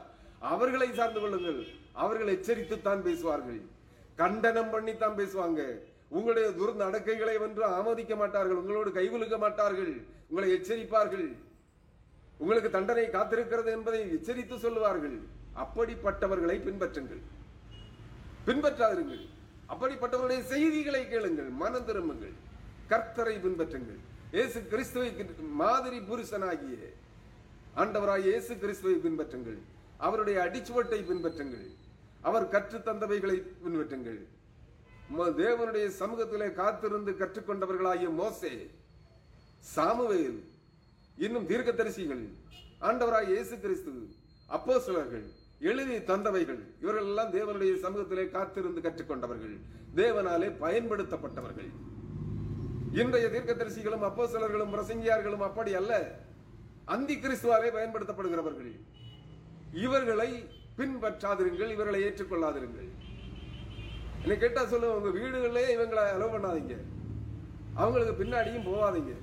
அவர்களை 0.52 0.88
சார்ந்து 1.00 1.20
கொள்ளுங்கள். 1.24 1.60
அவர்கள் 2.04 2.34
எச்சரித்துத்தான் 2.36 3.06
பேசுவார்கள். 3.10 3.62
கண்டனம் 4.22 4.72
பண்ணித்தான் 4.74 5.20
பேசுவாங்க. 5.22 5.62
உங்களுடைய 6.10 6.50
துர்நடக்கைகளை 6.50 7.40
வென்று 7.40 7.68
ஆமோதிக்க 7.70 8.16
மாட்டார்கள் 8.16 8.56
உங்களோடு 8.56 8.92
கைவிழுக்க 8.92 9.38
மாட்டார்கள் 9.38 10.02
உங்களை 10.28 10.54
எச்சரிப்பார்கள். 10.54 11.36
உங்களுக்கு 12.38 12.70
தண்டனை 12.70 13.06
காத்திருக்கிறது 13.06 13.66
என்பதை 13.66 14.12
எச்சரித்து 14.12 14.60
சொல்லுவார்கள். 14.60 15.20
அப்படிப்பட்டவர்களை 15.56 16.62
பின்பற்றுங்கள். 16.62 17.22
பின்பற்றாதிருங்கள். 18.46 19.28
அப்படிப்பட்டவருடைய 19.70 20.42
செய்திகளை 20.42 21.10
கேளுங்கள். 21.10 21.50
மனம் 21.50 21.86
திரும்புங்கள். 21.86 22.34
கர்த்தரை 22.90 23.40
பின்பற்றுங்கள். 23.40 24.00
இயேசு 24.32 24.68
கிறிஸ்துவை 24.68 25.16
மாதிரி 25.40 26.00
புருஷனாகிய 26.00 26.94
ஆண்டவராய் 27.76 28.20
இயேசு 28.20 28.58
கிறிஸ்துவை 28.58 29.12
பின்பற்றுங்கள். 29.12 29.58
அவருடைய 29.98 30.40
அடிச்சுவட்டை 30.40 31.04
பின்பற்றுங்கள். 31.04 31.76
அவர் 32.22 32.50
கற்றுத் 32.50 32.88
தந்தவைகளை 32.88 33.44
பின்பற்றுங்கள். 33.66 34.26
தேவனுடைய 35.16 35.86
சமூகத்திலே 36.02 36.48
காத்திருந்து 36.62 37.12
கற்றுக்கொண்டவர்களாகிய 37.20 38.10
மோசே 38.20 38.52
சாமுவேல் 39.74 40.40
இன்னும் 41.26 41.48
தீர்க்கதரிசிகள் 41.52 42.24
ஆண்டவராய் 42.90 43.30
இயேசு 43.34 43.56
கிறிஸ்து 43.64 43.94
அப்போஸ்தலர்கள் 44.58 45.26
எழுதி 45.70 45.96
தந்தவைகள் 46.10 46.60
இவர்கள் 46.82 47.08
எல்லாம் 47.12 47.32
தேவனுடைய 47.38 47.72
சமூகத்திலே 47.86 48.26
காத்திருந்து 48.36 48.82
கற்றுக்கொண்டவர்கள் 48.86 49.56
தேவனாலே 50.00 50.50
பயன்படுத்தப்பட்டவர்கள். 50.64 51.72
இன்றைய 53.02 53.28
தீர்க்கதரிசிகளும் 53.34 54.06
அப்போஸ்தலர்களும் 54.10 54.74
பிரசங்கியார்களும் 54.76 55.46
அப்படி 55.48 55.72
அல்ல. 55.80 55.94
அந்தி 56.96 57.16
கிறிஸ்துவாலே 57.24 57.70
பயன்படுத்தப்படுகிறவர்கள். 57.78 58.74
இவர்களை 59.86 60.30
பின்பற்றாதிருங்கள் 60.78 61.74
இவர்களை 61.76 62.02
ஏற்றுக்கொள்ளாதிருங்கள். 62.08 62.90
என்னை 64.28 64.40
கேட்டால் 64.40 64.68
சொல்லு 64.68 64.88
உங்கள் 64.96 65.18
வீடுகளிலே 65.18 65.62
இவங்களை 65.74 66.02
அலோவ் 66.14 66.34
பண்ணாதீங்க. 66.34 66.76
அவங்களுக்கு 67.76 68.24
பின்னாடியும் 68.24 68.66
போகாதீங்க 68.70 69.14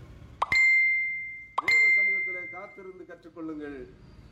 தேவ 1.64 1.82
சமூகத்தில் 1.96 2.48
காத்திருந்து 2.52 3.04
கற்றுக்கொள்ளுங்கள். 3.10 3.76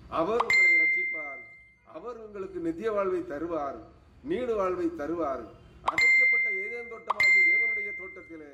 அவர் 0.09 0.45
உங்களை 0.47 0.71
ரட்சிப்பார். 0.83 1.43
அவர் 1.85 2.17
உங்களுக்கு 2.17 2.59
நித்திய 2.61 2.93
வாழ்வை 2.93 3.21
தருவார். 3.21 3.79
நீடு 4.23 4.55
வாழ்வை 4.55 4.87
தருவார். 4.87 5.45
அடைக்கப்பட்ட 5.91 6.49
ஏதேன் 6.65 6.91
தோட்டமாகிய 6.95 7.43
தேவனுடைய 7.53 7.93
தோட்டத்திலே 8.01 8.51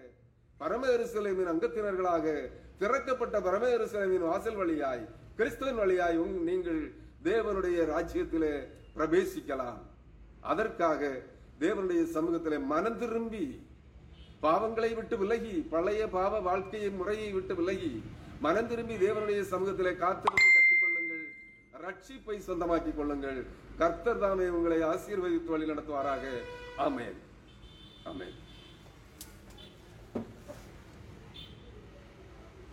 பரம 0.58 0.86
அங்கத்தினர்களாக 1.54 2.50
திறக்கப்பட்ட 2.78 3.40
பரமேருசலேமின் 3.40 4.28
வாசல் 4.28 4.60
வழியாய் 4.62 5.08
கிறிஸ்துவின் 5.36 5.82
வழியாய் 5.84 6.16
நீங்கள் 6.50 6.94
தேவனுடைய 7.24 7.78
ராஜ்யத்திலே 7.94 8.54
பிரவேசிக்கலாம். 8.96 9.82
அதற்காக 10.40 11.22
தேவனுடைய 11.60 12.04
சமூகத்தில் 12.04 12.58
மனம் 12.72 12.98
திரும்பி 12.98 13.44
பாவங்களை 14.42 14.94
விட்டு 14.94 15.18
விலகி 15.18 15.54
பழைய 15.70 16.08
பாவ 16.08 16.40
வாழ்க்கையை 16.40 16.90
முறையை 16.90 17.32
விட்டு 17.32 17.54
விலகி 17.54 18.02
மனம் 18.40 18.68
திரும்பி 18.68 18.94
தேவனுடைய 18.94 19.40
சமூகத்திலே 19.52 19.92
காத்திருந்து 19.96 20.48
கற்றுக்கொள்ளுங்கள். 20.56 21.24
ரட்சிப்பை 21.84 22.38
சொந்தமாக்கிக் 22.38 22.96
கொள்ளுங்கள். 22.96 23.46
கர்த்தர் 23.78 24.18
தாமே 24.18 24.48
உங்களை 24.48 24.78
ஆசீர்வதித்து 24.82 25.44
வழி 25.44 25.70
நடத்துவாராக 25.70 26.24
ஆமென். 26.76 27.18
ஆமென். 28.04 28.36